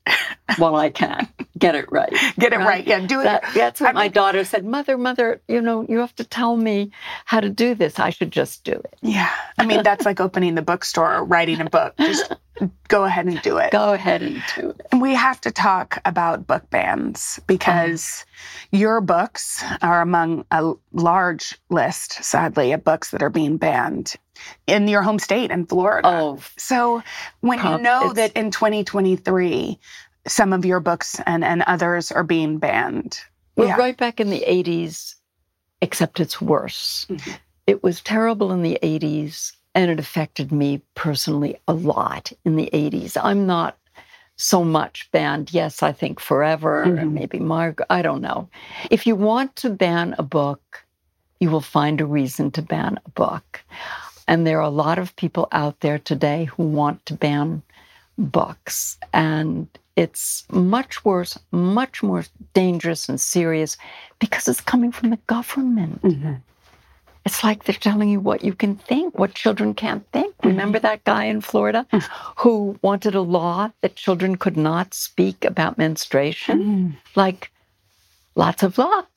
while 0.58 0.76
I 0.76 0.90
can. 0.90 1.28
Get 1.58 1.74
it 1.74 1.90
right. 1.92 2.12
Get 2.38 2.52
it 2.52 2.58
right. 2.58 2.86
Yeah, 2.86 3.00
do 3.06 3.20
it. 3.20 3.24
That, 3.24 3.44
that's 3.54 3.80
what 3.80 3.90
I 3.90 3.92
my 3.92 4.02
mean- 4.04 4.12
daughter 4.12 4.44
said. 4.44 4.64
Mother, 4.64 4.96
mother, 4.96 5.40
you 5.48 5.60
know, 5.60 5.84
you 5.88 5.98
have 5.98 6.14
to 6.16 6.24
tell 6.24 6.56
me 6.56 6.90
how 7.24 7.40
to 7.40 7.50
do 7.50 7.74
this. 7.74 7.98
I 7.98 8.10
should 8.10 8.30
just 8.32 8.64
do 8.64 8.72
it. 8.72 8.94
yeah. 9.02 9.30
I 9.58 9.66
mean, 9.66 9.82
that's 9.82 10.04
like 10.06 10.20
opening 10.20 10.54
the 10.54 10.62
bookstore 10.62 11.14
or 11.16 11.24
writing 11.24 11.60
a 11.60 11.68
book. 11.68 11.94
Just 11.98 12.32
go 12.88 13.04
ahead 13.04 13.26
and 13.26 13.40
do 13.42 13.58
it. 13.58 13.72
Go 13.72 13.92
ahead 13.92 14.22
and 14.22 14.42
do 14.56 14.70
it. 14.70 14.98
We 14.98 15.14
have 15.14 15.40
to 15.42 15.50
talk 15.50 15.98
about 16.04 16.46
book 16.46 16.68
bans 16.70 17.38
because 17.46 18.24
your 18.72 19.00
books 19.00 19.62
are 19.82 20.00
among 20.00 20.44
a 20.50 20.72
large 20.92 21.58
list, 21.68 22.24
sadly, 22.24 22.72
of 22.72 22.82
books 22.84 23.10
that 23.10 23.22
are 23.22 23.30
being 23.30 23.56
banned. 23.58 24.14
In 24.66 24.88
your 24.88 25.02
home 25.02 25.18
state 25.18 25.50
in 25.50 25.66
Florida. 25.66 26.08
Oh, 26.08 26.38
So 26.56 27.02
when 27.40 27.58
you 27.58 27.78
know 27.78 28.12
that 28.12 28.32
in 28.32 28.50
2023, 28.50 29.78
some 30.26 30.52
of 30.52 30.64
your 30.64 30.80
books 30.80 31.20
and, 31.26 31.44
and 31.44 31.62
others 31.62 32.12
are 32.12 32.24
being 32.24 32.58
banned. 32.58 33.20
we're 33.56 33.66
Yeah. 33.66 33.76
right 33.76 33.96
back 33.96 34.20
in 34.20 34.30
the 34.30 34.44
80s, 34.46 35.16
except 35.82 36.20
it's 36.20 36.40
worse. 36.40 37.06
Mhm. 37.10 37.38
It 37.66 37.82
was 37.82 38.00
terrible 38.00 38.52
in 38.52 38.62
the 38.62 38.78
80s, 38.82 39.52
and 39.74 39.90
it 39.90 39.98
affected 40.00 40.50
me 40.52 40.80
personally 40.94 41.58
a 41.68 41.72
lot 41.72 42.32
in 42.44 42.56
the 42.56 42.70
80s. 42.72 43.16
I'm 43.16 43.46
not 43.46 43.76
so 44.36 44.64
much 44.64 45.10
banned. 45.12 45.52
Yes, 45.52 45.82
I 45.82 45.92
think 45.92 46.20
forever, 46.20 46.84
Mhm. 46.86 47.00
and 47.00 47.14
maybe 47.14 47.38
Margaret, 47.38 47.86
I 47.90 48.00
don't 48.02 48.22
know. 48.22 48.48
If 48.90 49.06
you 49.06 49.14
want 49.14 49.54
to 49.56 49.70
ban 49.70 50.14
a 50.18 50.22
book, 50.22 50.84
you 51.40 51.50
will 51.50 51.60
find 51.60 52.00
a 52.00 52.06
reason 52.06 52.50
to 52.52 52.62
ban 52.62 52.98
a 53.04 53.10
book. 53.10 53.62
And 54.30 54.46
there 54.46 54.58
are 54.58 54.70
a 54.72 54.80
lot 54.86 55.00
of 55.00 55.16
people 55.16 55.48
out 55.50 55.80
there 55.80 55.98
today 55.98 56.44
who 56.44 56.62
want 56.62 57.04
to 57.06 57.14
ban 57.14 57.62
books. 58.16 58.96
And 59.12 59.66
it's 59.96 60.44
much 60.52 61.04
worse, 61.04 61.36
much 61.50 62.00
more 62.00 62.24
dangerous 62.54 63.08
and 63.08 63.20
serious 63.20 63.76
because 64.20 64.46
it's 64.46 64.60
coming 64.60 64.92
from 64.92 65.10
the 65.10 65.18
government. 65.26 66.00
Mm-hmm. 66.02 66.34
It's 67.26 67.42
like 67.42 67.64
they're 67.64 67.74
telling 67.74 68.08
you 68.08 68.20
what 68.20 68.44
you 68.44 68.54
can 68.54 68.76
think, 68.76 69.18
what 69.18 69.34
children 69.34 69.74
can't 69.74 70.06
think. 70.12 70.32
Mm-hmm. 70.36 70.48
Remember 70.48 70.78
that 70.78 71.02
guy 71.02 71.24
in 71.24 71.40
Florida 71.40 71.84
mm. 71.92 72.08
who 72.36 72.78
wanted 72.82 73.16
a 73.16 73.20
law 73.20 73.72
that 73.80 73.96
children 73.96 74.36
could 74.36 74.56
not 74.56 74.94
speak 74.94 75.44
about 75.44 75.76
menstruation? 75.76 76.62
Mm. 76.62 77.16
Like, 77.16 77.50
lots 78.36 78.62
of 78.62 78.78
luck. 78.78 79.09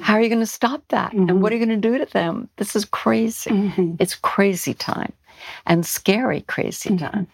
How 0.00 0.14
are 0.14 0.20
you 0.20 0.28
going 0.28 0.40
to 0.40 0.46
stop 0.46 0.82
that? 0.88 1.12
And 1.12 1.40
what 1.40 1.52
are 1.52 1.56
you 1.56 1.64
going 1.64 1.80
to 1.80 1.88
do 1.90 1.98
to 1.98 2.10
them? 2.12 2.48
This 2.56 2.74
is 2.74 2.84
crazy. 2.84 3.50
Mhm. 3.50 3.96
It's 4.00 4.16
crazy 4.16 4.74
time 4.74 5.12
and 5.64 5.86
scary 5.86 6.40
crazy 6.42 6.96
time. 6.96 7.28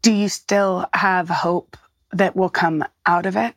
Do 0.00 0.12
you 0.12 0.28
still 0.28 0.86
have 0.94 1.28
hope 1.28 1.76
that 2.12 2.34
will 2.34 2.48
come 2.48 2.84
out 3.06 3.26
of 3.26 3.36
it? 3.36 3.54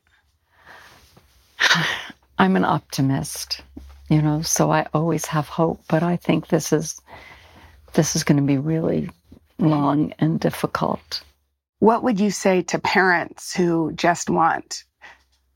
I'm 2.37 2.55
an 2.57 2.65
optimist, 2.65 3.61
you 4.09 4.21
know, 4.21 4.41
so 4.41 4.71
I 4.71 4.85
always 4.93 5.25
have 5.27 5.47
hope, 5.47 5.81
but 5.87 6.03
I 6.03 6.17
think 6.17 6.47
this 6.47 6.73
is 6.73 6.99
this 7.93 8.15
is 8.15 8.23
going 8.25 8.37
to 8.37 8.43
be 8.43 8.57
really 8.57 9.09
long 9.57 10.13
and 10.19 10.37
difficult. 10.39 11.23
What 11.79 12.03
would 12.03 12.19
you 12.19 12.29
say 12.29 12.61
to 12.63 12.79
parents 12.79 13.55
who 13.55 13.93
just 13.93 14.29
want 14.29 14.83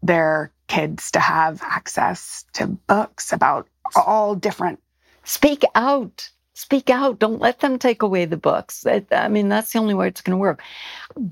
their 0.01 0.51
kids 0.69 1.11
to 1.11 1.19
have 1.19 1.61
access 1.63 2.45
to 2.53 2.67
books 2.67 3.33
about 3.33 3.67
all 3.95 4.35
different? 4.35 4.79
Speak 5.25 5.63
out. 5.75 6.29
Speak 6.53 6.89
out. 6.89 7.19
Don't 7.19 7.39
let 7.39 7.59
them 7.59 7.77
take 7.77 8.01
away 8.01 8.25
the 8.25 8.37
books. 8.37 8.85
I, 8.85 9.27
mean, 9.27 9.49
that's 9.49 9.73
the 9.73 9.79
only 9.79 9.93
way 9.93 10.07
it's 10.07 10.21
going 10.21 10.37
to 10.37 10.41
work. 10.41 10.61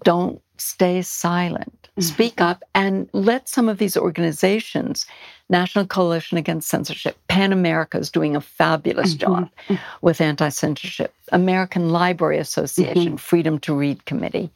Don't 0.04 0.42
stay 0.58 1.02
silent. 1.02 1.74
Mm-hmm. 1.84 2.02
Speak 2.02 2.42
up 2.42 2.64
and 2.76 3.10
let 3.14 3.50
some 3.50 3.70
of 3.70 3.78
these 3.78 3.98
organizations, 3.98 5.06
National 5.50 5.86
Coalition 5.86 6.38
Against 6.38 6.70
Censorship, 6.70 7.18
PEN 7.28 7.52
America 7.52 7.98
is 7.98 8.12
doing 8.12 8.36
a 8.36 8.42
fabulous 8.42 9.16
mm-hmm. 9.16 9.34
job 9.34 9.50
mm-hmm. 9.68 9.76
with 10.06 10.22
anti 10.22 10.50
censorship, 10.50 11.14
American 11.32 11.90
Library 11.90 12.38
Association, 12.38 13.18
Freedom 13.18 13.60
to 13.60 13.74
Read 13.74 14.06
Committee. 14.06 14.52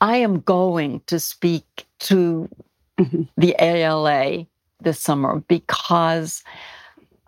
I 0.00 0.16
am 0.16 0.40
going 0.40 1.00
to 1.06 1.18
speak 1.18 1.86
to 2.00 2.48
Mm-hmm. 2.98 3.22
the 3.36 3.54
ALA 3.58 4.46
this 4.80 4.98
summer 4.98 5.42
because 5.48 6.42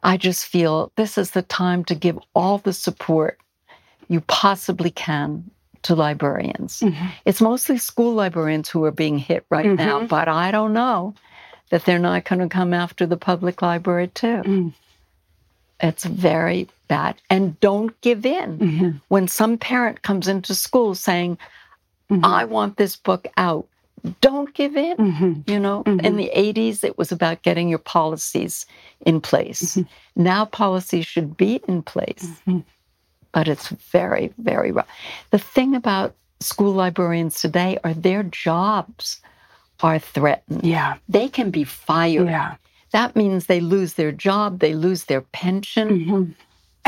I 0.03 0.17
just 0.17 0.47
feel 0.47 0.93
this 0.97 1.19
is 1.19 1.33
the 1.33 1.43
time 1.43 1.85
to 1.85 1.95
give 1.95 2.19
all 2.35 2.57
the 2.57 2.73
support 2.73 3.39
you 4.09 4.23
possibly 4.23 4.91
can 4.91 5.51
to 5.83 5.95
librarians. 5.95 6.81
Mm-hmm. 6.81 7.07
It's 7.27 7.43
mostly 7.43 7.77
school 7.77 8.15
librarians 8.15 8.71
who 8.71 8.83
are 8.85 8.91
being 8.91 9.19
hit 9.19 9.45
right 9.51 9.67
now, 9.67 9.99
mm-hmm. 9.99 10.07
but 10.07 10.27
I 10.29 10.51
don't 10.51 10.73
know 10.73 11.15
that 11.71 11.85
they're 11.85 11.99
not 11.99 12.25
going 12.25 12.41
to 12.41 12.49
come 12.49 12.73
after 12.73 13.05
the 13.05 13.19
public 13.19 13.61
library 13.61 14.09
too. 14.09 14.73
It's 15.81 16.05
very 16.05 16.67
bad. 16.89 17.17
And 17.29 17.61
don't 17.61 18.01
give 18.01 18.25
in. 18.25 19.01
When 19.09 19.29
some 19.29 19.59
parent 19.59 20.01
comes 20.01 20.29
into 20.29 20.55
school 20.55 20.95
saying, 20.95 21.37
I 22.23 22.47
want 22.47 22.79
this 22.79 22.97
book 22.97 23.29
out, 23.37 23.69
don't 24.21 24.53
give 24.55 24.77
in. 24.77 24.97
Mm-hmm. 24.97 25.51
You 25.51 25.59
know, 25.59 25.83
in 25.87 25.99
mm-hmm. 25.99 26.17
the 26.17 26.31
80s, 26.35 26.85
it 26.85 26.99
was 26.99 27.13
about 27.13 27.43
getting 27.43 27.69
your 27.69 27.79
policies 27.79 28.67
in 29.07 29.21
place. 29.21 29.77
Mm-hmm. 29.77 30.23
Now, 30.23 30.45
policies 30.45 31.07
should 31.07 31.37
be 31.37 31.61
in 31.69 31.83
place, 31.83 32.27
but 33.33 33.49
it's 33.49 33.69
very, 33.69 34.33
very 34.39 34.73
rough. 34.73 34.89
The 35.31 35.39
thing 35.39 35.75
about 35.75 36.15
school 36.41 36.73
librarians 36.73 37.41
today 37.41 37.79
are 37.85 37.95
their 37.95 38.23
jobs 38.23 39.21
are 39.81 39.99
threatened. 39.99 40.65
Yeah. 40.65 40.97
They 41.09 41.29
can 41.29 41.51
be 41.51 41.65
fired. 41.65 42.27
Yeah. 42.27 42.57
That 42.93 43.15
means 43.15 43.47
they 43.47 43.61
lose 43.61 43.95
their 43.95 44.13
job, 44.13 44.61
they 44.61 44.75
lose 44.75 45.05
their 45.05 45.21
pension. 45.21 46.35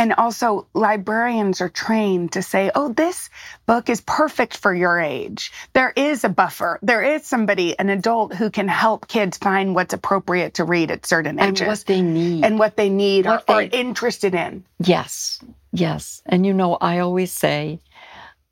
And 0.00 0.14
also, 0.14 0.66
librarians 0.72 1.60
are 1.60 1.68
trained 1.68 2.32
to 2.32 2.42
say, 2.42 2.70
oh, 2.74 2.88
this 2.94 3.28
book 3.66 3.90
is 3.90 4.00
perfect 4.00 4.56
for 4.56 4.74
your 4.74 4.98
age. 4.98 5.52
There 5.74 5.92
is 5.94 6.24
a 6.24 6.30
buffer. 6.30 6.78
There 6.80 7.02
is 7.02 7.26
somebody, 7.26 7.78
an 7.78 7.90
adult, 7.90 8.34
who 8.34 8.48
can 8.48 8.66
help 8.66 9.08
kids 9.08 9.36
find 9.36 9.74
what's 9.74 9.92
appropriate 9.92 10.54
to 10.54 10.64
read 10.64 10.90
at 10.90 11.04
certain 11.04 11.38
And 11.38 11.50
ages 11.50 11.60
And 11.60 11.68
what 11.68 11.84
they 11.86 12.00
need. 12.00 12.44
and 12.46 12.58
what 12.58 12.76
they 12.76 12.88
need 12.88 13.26
What 13.26 13.44
or, 13.46 13.56
they- 13.60 13.66
interested 13.78 14.34
in. 14.34 14.64
Yes, 14.78 15.38
yes. 15.70 16.22
And 16.24 16.46
you 16.46 16.54
know, 16.54 16.78
I 16.80 17.00
always 17.00 17.30
say 17.30 17.80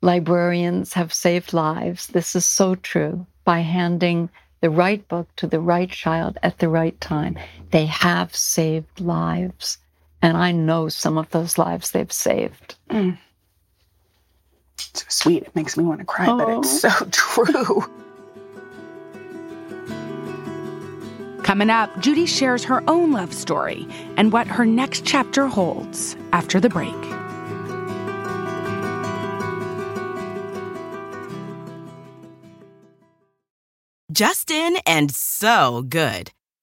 librarians 0.03 0.93
have 0.93 1.11
saved 1.11 1.51
lives. 1.53 2.05
This 2.07 2.35
is 2.35 2.45
so 2.45 2.75
true 2.75 3.25
by 3.43 3.61
handing 3.61 4.29
the 4.61 4.69
right 4.69 5.07
book 5.07 5.27
to 5.37 5.47
the 5.47 5.59
right 5.59 5.89
child 5.89 6.37
at 6.43 6.59
the 6.59 6.69
right 6.69 6.99
time. 7.01 7.39
They 7.71 7.87
have 7.87 8.35
saved 8.35 9.01
lives. 9.01 9.79
And 10.21 10.35
I 10.35 10.51
know 10.51 10.89
some 10.89 11.17
of 11.17 11.29
those 11.29 11.57
lives 11.57 11.91
they've 11.91 12.11
saved. 12.11 12.75
Mm. 12.89 13.17
So 14.77 15.05
sweet. 15.07 15.43
It 15.43 15.55
makes 15.55 15.77
me 15.77 15.83
want 15.83 15.99
to 15.99 16.05
cry, 16.05 16.27
but 16.27 16.49
it's 16.59 16.83
oh. 16.83 16.89
so 16.89 17.05
true. 17.11 17.83
Coming 21.43 21.69
up, 21.69 21.99
Judy 21.99 22.25
shares 22.25 22.63
her 22.65 22.83
own 22.87 23.11
love 23.11 23.33
story 23.33 23.87
and 24.17 24.31
what 24.31 24.45
her 24.47 24.65
next 24.65 25.05
chapter 25.05 25.47
holds 25.47 26.15
after 26.31 26.59
the 26.59 26.69
break. 26.69 26.93
Justin 34.11 34.77
and 34.85 35.11
so 35.11 35.83
good. 35.87 36.31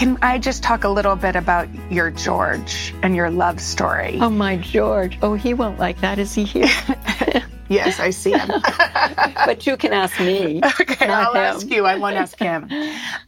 Can 0.00 0.16
I 0.22 0.38
just 0.38 0.62
talk 0.62 0.84
a 0.84 0.88
little 0.88 1.14
bit 1.14 1.36
about 1.36 1.68
your 1.92 2.10
George 2.10 2.94
and 3.02 3.14
your 3.14 3.28
love 3.30 3.60
story? 3.60 4.16
Oh, 4.18 4.30
my 4.30 4.56
George. 4.56 5.18
Oh, 5.20 5.34
he 5.34 5.52
won't 5.52 5.78
like 5.78 6.00
that. 6.00 6.18
Is 6.18 6.32
he 6.34 6.44
here? 6.44 6.68
Yes, 7.68 8.00
I 8.00 8.10
see 8.10 8.32
him. 8.32 8.48
but 9.46 9.64
you 9.64 9.76
can 9.76 9.92
ask 9.92 10.18
me. 10.18 10.60
okay, 10.80 11.06
I'll 11.06 11.34
him. 11.34 11.36
ask 11.36 11.70
you. 11.70 11.84
I 11.86 11.96
won't 11.98 12.16
ask 12.16 12.36
him. 12.36 12.66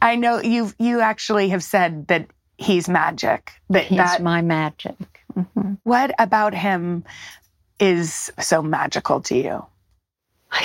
I 0.01 0.17
know 0.17 0.41
you. 0.41 0.69
You 0.79 0.99
actually 0.99 1.47
have 1.49 1.63
said 1.63 2.07
that 2.07 2.27
he's 2.57 2.89
magic. 2.89 3.53
That 3.69 3.85
He's 3.85 3.99
that 3.99 4.21
my 4.21 4.41
magic. 4.41 4.97
Mhm. 5.33 5.77
what 5.83 6.13
about 6.19 6.53
him 6.53 7.05
is 7.79 8.33
so 8.37 8.61
magical 8.61 9.21
to 9.21 9.37
you? 9.37 9.65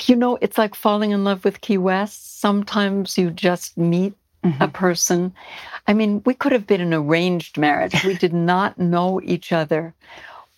You 0.06 0.16
know, 0.16 0.38
it's 0.40 0.58
like 0.58 0.74
falling 0.74 1.12
in 1.12 1.22
love 1.22 1.44
with 1.44 1.60
Key 1.60 1.78
West. 1.78 2.40
Sometimes 2.40 3.16
you 3.16 3.30
just 3.30 3.78
meet 3.78 4.14
a 4.60 4.68
person. 4.68 5.32
I 5.88 5.94
mean, 5.94 6.22
we 6.24 6.34
could 6.34 6.52
have 6.52 6.66
been 6.66 6.80
an 6.82 6.94
arranged 6.94 7.56
marriage. 7.58 8.04
We 8.04 8.14
did 8.14 8.32
not 8.52 8.78
know 8.78 9.20
each 9.24 9.52
other. 9.52 9.94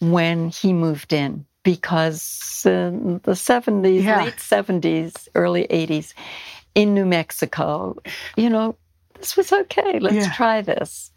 when 0.03 0.49
he 0.49 0.73
moved 0.73 1.13
in 1.13 1.45
because 1.63 2.63
in 2.65 3.21
the 3.25 3.33
70s, 3.33 4.03
Yeah. 4.03 4.25
late 4.25 4.37
70s, 4.39 5.29
early 5.35 5.67
80s, 5.69 6.15
in 6.75 6.95
New 6.95 7.05
Mexico, 7.05 7.97
you 8.35 8.49
know, 8.49 8.77
this 9.19 9.37
was 9.37 9.53
okay. 9.53 9.99
Let's 9.99 10.15
Yeah. 10.27 10.33
try 10.33 10.63
this. 10.63 11.11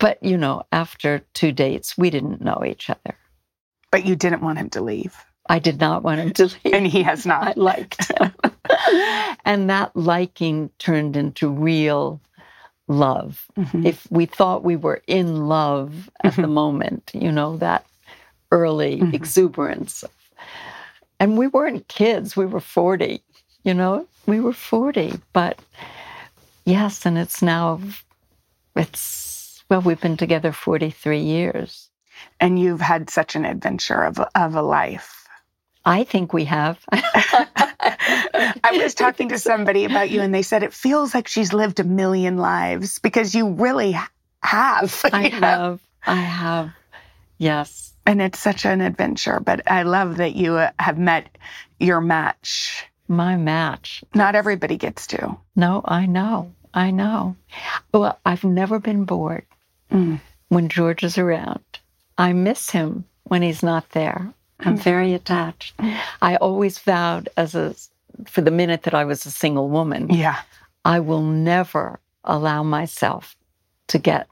But, 0.00 0.20
you 0.20 0.36
know, 0.36 0.64
after 0.72 1.20
two 1.34 1.52
dates, 1.52 1.96
we 1.96 2.10
didn't 2.10 2.40
know 2.40 2.64
each 2.66 2.90
other. 2.90 3.16
But 3.92 4.04
you 4.04 4.16
didn't 4.16 4.42
want 4.42 4.58
him 4.58 4.70
to 4.70 4.80
leave. 4.82 5.14
I 5.48 5.60
did 5.60 5.78
not 5.78 6.02
want 6.02 6.20
him 6.20 6.32
to 6.32 6.44
leave. 6.64 6.74
And 6.74 6.86
he 6.86 7.04
has 7.04 7.24
not. 7.24 7.42
I 7.42 7.46
not. 7.46 7.58
liked 7.58 8.10
him. 8.18 8.32
and 9.44 9.70
that 9.70 9.94
liking 9.94 10.70
turned 10.80 11.16
into 11.16 11.48
real 11.48 12.20
love. 12.98 13.46
Mhm. 13.58 13.86
If 13.86 14.06
we 14.10 14.26
thought 14.26 14.64
we 14.64 14.76
were 14.76 15.02
in 15.06 15.48
love 15.48 16.10
at 16.24 16.36
the 16.36 16.46
moment, 16.46 17.10
you 17.14 17.32
know, 17.32 17.56
that 17.58 17.84
early 18.52 18.98
Mhm. 19.00 19.14
exuberance. 19.14 20.04
And 21.20 21.38
we 21.38 21.46
weren't 21.46 21.88
kids, 21.88 22.36
we 22.36 22.46
were 22.46 22.60
40, 22.60 23.22
you 23.64 23.74
know, 23.74 24.06
we 24.26 24.40
were 24.40 24.52
40. 24.52 25.14
But 25.32 25.58
yes, 26.64 27.06
and 27.06 27.16
it's 27.18 27.42
now, 27.42 27.80
it's, 28.76 29.62
well, 29.70 29.80
we've 29.82 30.00
been 30.00 30.16
together 30.16 30.52
43 30.52 31.20
years. 31.20 31.88
And 32.40 32.58
you've 32.58 32.80
had 32.80 33.10
such 33.10 33.34
an 33.36 33.44
adventure 33.44 34.02
of, 34.02 34.18
of 34.34 34.54
a 34.54 34.62
life. 34.62 35.21
I 35.84 36.04
think 36.04 36.32
we 36.32 36.44
have. 36.44 36.78
I 36.92 38.70
was 38.72 38.94
talking 38.94 39.28
to 39.30 39.38
somebody 39.38 39.84
about 39.84 40.10
you, 40.10 40.20
and 40.20 40.34
they 40.34 40.42
said 40.42 40.62
it 40.62 40.72
feels 40.72 41.14
like 41.14 41.26
she's 41.28 41.52
lived 41.52 41.80
a 41.80 41.84
million 41.84 42.36
lives 42.36 42.98
because 43.00 43.34
you 43.34 43.48
really 43.50 43.96
have. 44.42 45.04
I 45.12 45.28
know? 45.28 45.38
have. 45.40 45.80
I 46.06 46.14
have. 46.20 46.70
Yes. 47.38 47.92
And 48.06 48.20
it's 48.22 48.38
such 48.38 48.64
an 48.64 48.80
adventure. 48.80 49.40
But 49.40 49.70
I 49.70 49.82
love 49.82 50.16
that 50.18 50.34
you 50.34 50.54
uh, 50.54 50.70
have 50.78 50.98
met 50.98 51.36
your 51.80 52.00
match. 52.00 52.84
My 53.08 53.36
match. 53.36 54.02
Not 54.14 54.34
everybody 54.34 54.76
gets 54.76 55.06
to. 55.08 55.36
No, 55.56 55.82
I 55.84 56.06
know. 56.06 56.52
I 56.74 56.90
know. 56.90 57.36
Well, 57.92 58.18
I've 58.24 58.44
never 58.44 58.78
been 58.78 59.04
bored 59.04 59.44
Mm. 59.90 60.20
when 60.48 60.70
George 60.70 61.02
is 61.04 61.18
around. 61.18 61.60
I 62.16 62.32
miss 62.32 62.70
him 62.70 63.04
when 63.24 63.42
he's 63.42 63.62
not 63.62 63.90
there. 63.90 64.32
I'm 64.64 64.76
very 64.76 65.14
attached. 65.14 65.74
I 66.20 66.36
always 66.36 66.78
vowed 66.78 67.28
as 67.36 67.54
a 67.54 67.74
for 68.26 68.42
the 68.42 68.50
minute 68.50 68.82
that 68.82 68.94
I 68.94 69.04
was 69.04 69.24
a 69.26 69.30
single 69.30 69.68
woman, 69.68 70.08
Yeah. 70.10 70.40
I 70.84 71.00
will 71.00 71.22
never 71.22 71.98
allow 72.24 72.62
myself 72.62 73.36
to 73.88 73.98
get 73.98 74.28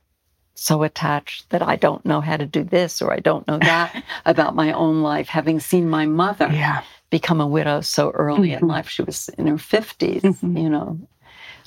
so 0.54 0.82
attached 0.82 1.48
that 1.50 1.62
I 1.62 1.76
don't 1.76 2.04
know 2.04 2.20
how 2.20 2.36
to 2.36 2.44
do 2.46 2.62
this 2.62 3.00
or 3.00 3.12
I 3.12 3.20
don't 3.20 3.46
know 3.48 3.58
that 3.58 4.04
about 4.26 4.54
my 4.54 4.72
own 4.72 5.00
life. 5.02 5.28
Having 5.28 5.60
seen 5.60 5.88
my 5.88 6.04
mother 6.06 6.48
Yeah. 6.52 6.82
become 7.08 7.40
a 7.40 7.46
widow 7.46 7.80
so 7.80 8.10
early 8.10 8.52
in 8.52 8.60
Mhm. 8.60 8.68
life, 8.68 8.88
she 8.88 9.02
was 9.02 9.28
in 9.30 9.46
her 9.46 9.56
50s, 9.58 10.22
Mhm. 10.22 10.62
you 10.62 10.68
know, 10.68 10.98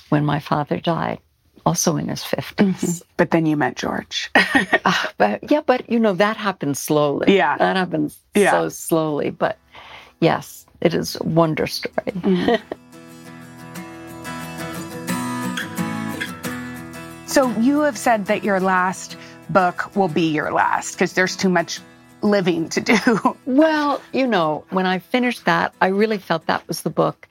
when 0.09 0.23
my 0.23 0.39
father 0.39 0.79
died, 0.79 1.19
also 1.65 1.95
in 1.97 2.07
his 2.09 2.21
50s. 2.23 3.01
But 3.17 3.31
then 3.31 3.45
you 3.45 3.55
met 3.57 3.75
George. 3.75 4.29
Ah, 4.85 5.11
but 5.17 5.49
yeah, 5.51 5.61
but 5.65 5.89
you 5.89 5.97
know, 5.99 6.13
that 6.13 6.35
happens 6.37 6.77
slowly. 6.79 7.35
Yeah. 7.37 7.57
That 7.57 7.75
happens 7.77 8.19
Yeah. 8.35 8.51
so 8.51 8.69
slowly. 8.69 9.29
But 9.29 9.57
yes, 10.19 10.65
it 10.81 10.93
is 10.93 11.15
a 11.19 11.23
wonder 11.23 11.67
story. 11.67 12.11
Mm. 12.11 12.61
so 17.27 17.49
you 17.59 17.79
have 17.81 17.97
said 17.97 18.25
that 18.27 18.43
your 18.43 18.59
last 18.59 19.17
book 19.49 19.95
will 19.95 20.07
be 20.09 20.29
your 20.33 20.51
last 20.51 20.93
because 20.93 21.13
there's 21.13 21.35
too 21.35 21.49
much 21.49 21.79
living 22.21 22.69
to 22.69 22.81
do. 22.81 22.97
Well, 23.45 24.01
you 24.13 24.27
know, 24.27 24.65
when 24.69 24.85
I 24.85 24.99
finished 24.99 25.45
that, 25.45 25.73
I 25.81 25.87
really 25.87 26.17
felt 26.17 26.45
that 26.47 26.67
was 26.67 26.81
the 26.81 26.89
book 26.89 27.27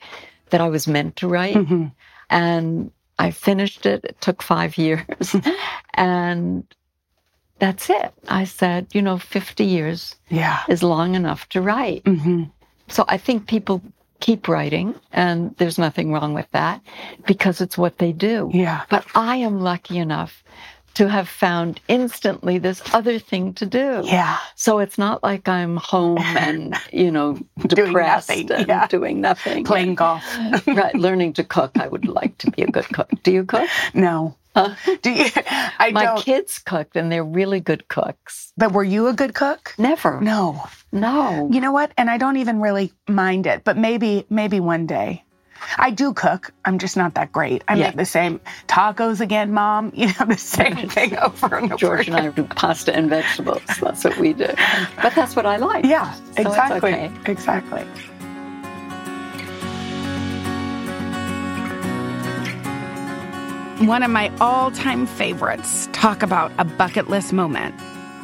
that 0.49 0.61
I 0.61 0.69
was 0.69 0.87
meant 0.87 1.15
to 1.17 1.27
write. 1.27 1.55
Mhm. 1.55 1.91
And 2.29 2.91
I 3.19 3.31
finished 3.31 3.85
it. 3.85 4.03
It 4.05 4.19
took 4.21 4.41
five 4.41 4.77
years. 4.77 5.35
and 5.93 6.63
that's 7.59 7.89
it. 7.89 8.13
I 8.27 8.43
said, 8.45 8.87
you 8.93 9.01
know, 9.01 9.17
50 9.17 9.63
years 9.63 10.15
Yeah. 10.29 10.61
is 10.67 10.83
long 10.83 11.15
enough 11.15 11.47
to 11.49 11.61
write. 11.61 12.01
hmm 12.05 12.43
So 12.87 13.05
I 13.07 13.17
think 13.17 13.47
people 13.47 13.81
keep 14.19 14.47
writing, 14.47 14.95
and 15.11 15.53
there's 15.57 15.77
nothing 15.77 16.11
wrong 16.13 16.33
with 16.33 16.49
that 16.51 16.81
because 17.27 17.59
it's 17.61 17.77
what 17.77 17.97
they 17.97 18.11
do. 18.13 18.49
Yeah. 18.53 18.83
But 18.89 19.05
I 19.15 19.37
am 19.37 19.59
lucky 19.61 19.97
enough 19.97 20.43
to 20.95 21.09
have 21.09 21.27
found 21.27 21.79
instantly 21.87 22.57
this 22.57 22.81
other 22.93 23.19
thing 23.19 23.53
to 23.55 23.65
do. 23.65 24.01
Yeah. 24.05 24.37
So 24.55 24.79
it's 24.79 24.97
not 24.97 25.23
like 25.23 25.47
I'm 25.47 25.77
home 25.77 26.17
and, 26.21 26.75
you 26.91 27.11
know, 27.11 27.33
Doing 27.67 27.87
depressed 27.87 28.29
nothing, 28.29 28.51
and 28.51 28.67
yeah. 28.67 28.87
doing 28.87 29.21
nothing. 29.21 29.63
Playing 29.63 29.95
golf. 29.95 30.23
right, 30.67 30.95
learning 30.95 31.33
to 31.33 31.43
cook. 31.43 31.71
I 31.79 31.87
would 31.87 32.07
like 32.07 32.37
to 32.39 32.51
be 32.51 32.61
a 32.63 32.67
good 32.67 32.87
cook. 32.89 33.09
Do 33.23 33.31
you 33.31 33.43
cook? 33.45 33.69
no. 33.93 34.35
Huh? 34.55 34.75
Do 35.01 35.09
you? 35.09 35.25
I 35.79 35.89
My 35.91 36.03
don't. 36.05 36.19
kids 36.19 36.59
cook, 36.59 36.95
and 36.95 37.11
they're 37.11 37.23
really 37.23 37.59
good 37.59 37.87
cooks. 37.87 38.53
But 38.55 38.71
were 38.71 38.83
you 38.83 39.07
a 39.07 39.13
good 39.13 39.33
cook? 39.33 39.73
Never. 39.79 40.21
No. 40.21 40.63
No. 40.91 41.49
You 41.51 41.59
know 41.59 41.71
what? 41.71 41.91
And 41.97 42.07
I 42.07 42.19
don't 42.19 42.37
even 42.37 42.61
really 42.61 42.93
mind 43.09 43.47
it, 43.47 43.63
but 43.63 43.77
maybe 43.77 44.27
maybe 44.29 44.59
one 44.59 44.85
day. 44.85 45.23
I 45.77 45.91
do 45.91 46.13
cook. 46.13 46.51
I'm 46.65 46.79
just 46.79 46.95
not 46.97 47.15
that 47.15 47.31
great. 47.31 47.63
I 47.67 47.75
Yeah. 47.75 47.87
make 47.87 47.95
the 47.97 48.05
same 48.05 48.39
tacos 48.67 49.19
again, 49.21 49.51
mom. 49.53 49.91
You 50.03 50.07
know, 50.07 50.25
the 50.25 50.37
same 50.37 50.89
thing 50.89 51.17
over 51.17 51.55
and 51.55 51.65
over. 51.71 51.77
George 51.77 52.07
and 52.07 52.15
I 52.17 52.29
do 52.29 52.43
pasta 52.43 52.95
and 52.95 53.09
vegetables. 53.09 53.61
That's 53.81 54.03
what 54.03 54.17
we 54.17 54.33
do. 54.33 54.47
But 55.01 55.15
that's 55.15 55.35
what 55.35 55.45
I 55.45 55.57
like. 55.57 55.85
Yeah, 55.85 56.11
So 56.13 56.21
exactly. 56.37 56.93
okay. 56.93 57.11
Exactly. 57.25 57.85
One 63.87 64.01
of 64.01 64.11
my 64.11 64.31
all 64.39 64.71
time 64.71 65.05
favorites. 65.05 65.89
Talk 65.91 66.23
about 66.23 66.53
a 66.57 66.63
bucket 66.63 67.09
list 67.09 67.33
moment. 67.33 67.75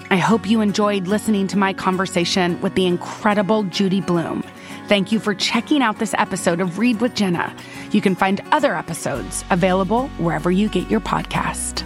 I 0.09 0.15
hope 0.15 0.49
you 0.49 0.61
enjoyed 0.61 1.07
listening 1.07 1.47
to 1.47 1.57
my 1.57 1.73
conversation 1.73 2.59
with 2.61 2.75
the 2.75 2.85
incredible 2.85 3.63
Judy 3.63 3.99
Blume. 3.99 4.43
Thank 4.89 5.11
you 5.11 5.19
for 5.19 5.35
checking 5.35 5.83
out 5.83 5.99
this 5.99 6.15
episode 6.17 6.59
of 6.59 6.79
Read 6.79 6.99
with 6.99 7.13
Jenna. 7.13 7.55
You 7.91 8.01
can 8.01 8.15
find 8.15 8.41
other 8.51 8.75
episodes 8.75 9.45
available 9.51 10.07
wherever 10.17 10.49
you 10.49 10.67
get 10.67 10.89
your 10.89 10.99
podcast. 10.99 11.85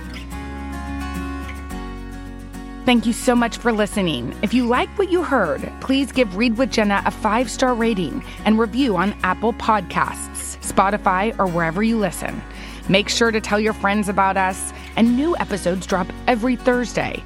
Thank 2.86 3.06
you 3.06 3.12
so 3.12 3.36
much 3.36 3.58
for 3.58 3.74
listening. 3.74 4.34
If 4.41 4.54
you 4.54 4.68
like 4.68 4.88
what 4.97 5.12
you 5.12 5.22
heard, 5.22 5.70
please 5.82 6.14
give 6.14 6.38
Read 6.38 6.58
with 6.58 6.72
Jenna 6.72 7.04
a 7.06 7.12
five 7.12 7.51
star 7.51 7.74
rating 7.74 8.24
and 8.45 8.58
review 8.58 8.95
on 8.95 9.14
Apple 9.24 9.51
Podcasts, 9.51 10.58
Spotify, 10.66 11.38
or 11.38 11.47
wherever 11.47 11.84
you 11.84 11.97
listen. 11.97 12.41
Make 12.88 13.10
sure 13.10 13.32
to 13.32 13.41
tell 13.41 13.60
your 13.60 13.74
friends 13.74 14.08
about 14.08 14.38
us, 14.38 14.72
and 14.95 15.18
new 15.18 15.36
episodes 15.39 15.86
drop 15.86 16.08
every 16.28 16.56
Thursday. 16.56 17.22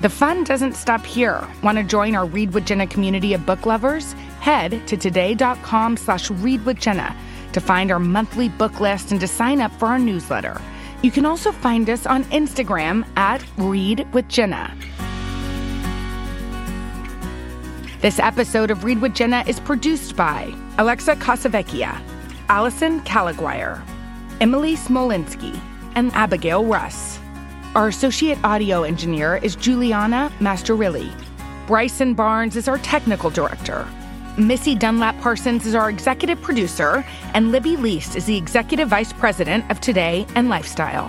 The 0.00 0.08
fun 0.08 0.44
doesn't 0.44 0.76
stop 0.76 1.04
here. 1.04 1.46
Want 1.62 1.76
to 1.76 1.84
join 1.84 2.14
our 2.14 2.24
Read 2.24 2.54
with 2.54 2.64
Jenna 2.64 2.86
community 2.86 3.34
of 3.34 3.44
book 3.44 3.66
lovers? 3.66 4.14
Head 4.40 4.86
to 4.86 4.96
today.com 4.96 5.98
slash 5.98 6.30
read 6.30 6.64
with 6.64 6.78
Jenna 6.80 7.14
to 7.52 7.60
find 7.60 7.90
our 7.90 7.98
monthly 7.98 8.48
book 8.48 8.80
list 8.80 9.12
and 9.12 9.20
to 9.20 9.28
sign 9.28 9.60
up 9.60 9.70
for 9.72 9.88
our 9.88 9.98
newsletter. 9.98 10.58
You 11.02 11.10
can 11.10 11.26
also 11.26 11.52
find 11.52 11.90
us 11.90 12.06
on 12.06 12.24
Instagram 12.24 13.06
at 13.18 13.44
Read 13.58 14.10
with 14.14 14.26
Jenna. 14.28 14.74
This 18.00 18.18
episode 18.18 18.70
of 18.70 18.84
Read 18.84 19.02
with 19.02 19.14
Jenna 19.14 19.44
is 19.46 19.60
produced 19.60 20.16
by 20.16 20.54
Alexa 20.78 21.16
Casavecchia, 21.16 22.00
Allison 22.48 23.00
Calaguire, 23.02 23.82
Emily 24.40 24.76
Smolinski, 24.76 25.60
and 25.94 26.10
Abigail 26.12 26.64
Russ. 26.64 27.19
Our 27.76 27.86
associate 27.86 28.36
audio 28.42 28.82
engineer 28.82 29.36
is 29.36 29.54
Juliana 29.54 30.32
Masterilli. 30.40 31.08
Bryson 31.68 32.14
Barnes 32.14 32.56
is 32.56 32.66
our 32.66 32.78
technical 32.78 33.30
director. 33.30 33.86
Missy 34.36 34.74
Dunlap 34.74 35.16
Parsons 35.20 35.64
is 35.66 35.76
our 35.76 35.88
executive 35.88 36.42
producer, 36.42 37.06
and 37.32 37.52
Libby 37.52 37.76
Leist 37.76 38.16
is 38.16 38.24
the 38.24 38.36
executive 38.36 38.88
vice 38.88 39.12
president 39.12 39.70
of 39.70 39.80
Today 39.80 40.26
and 40.34 40.48
Lifestyle. 40.48 41.08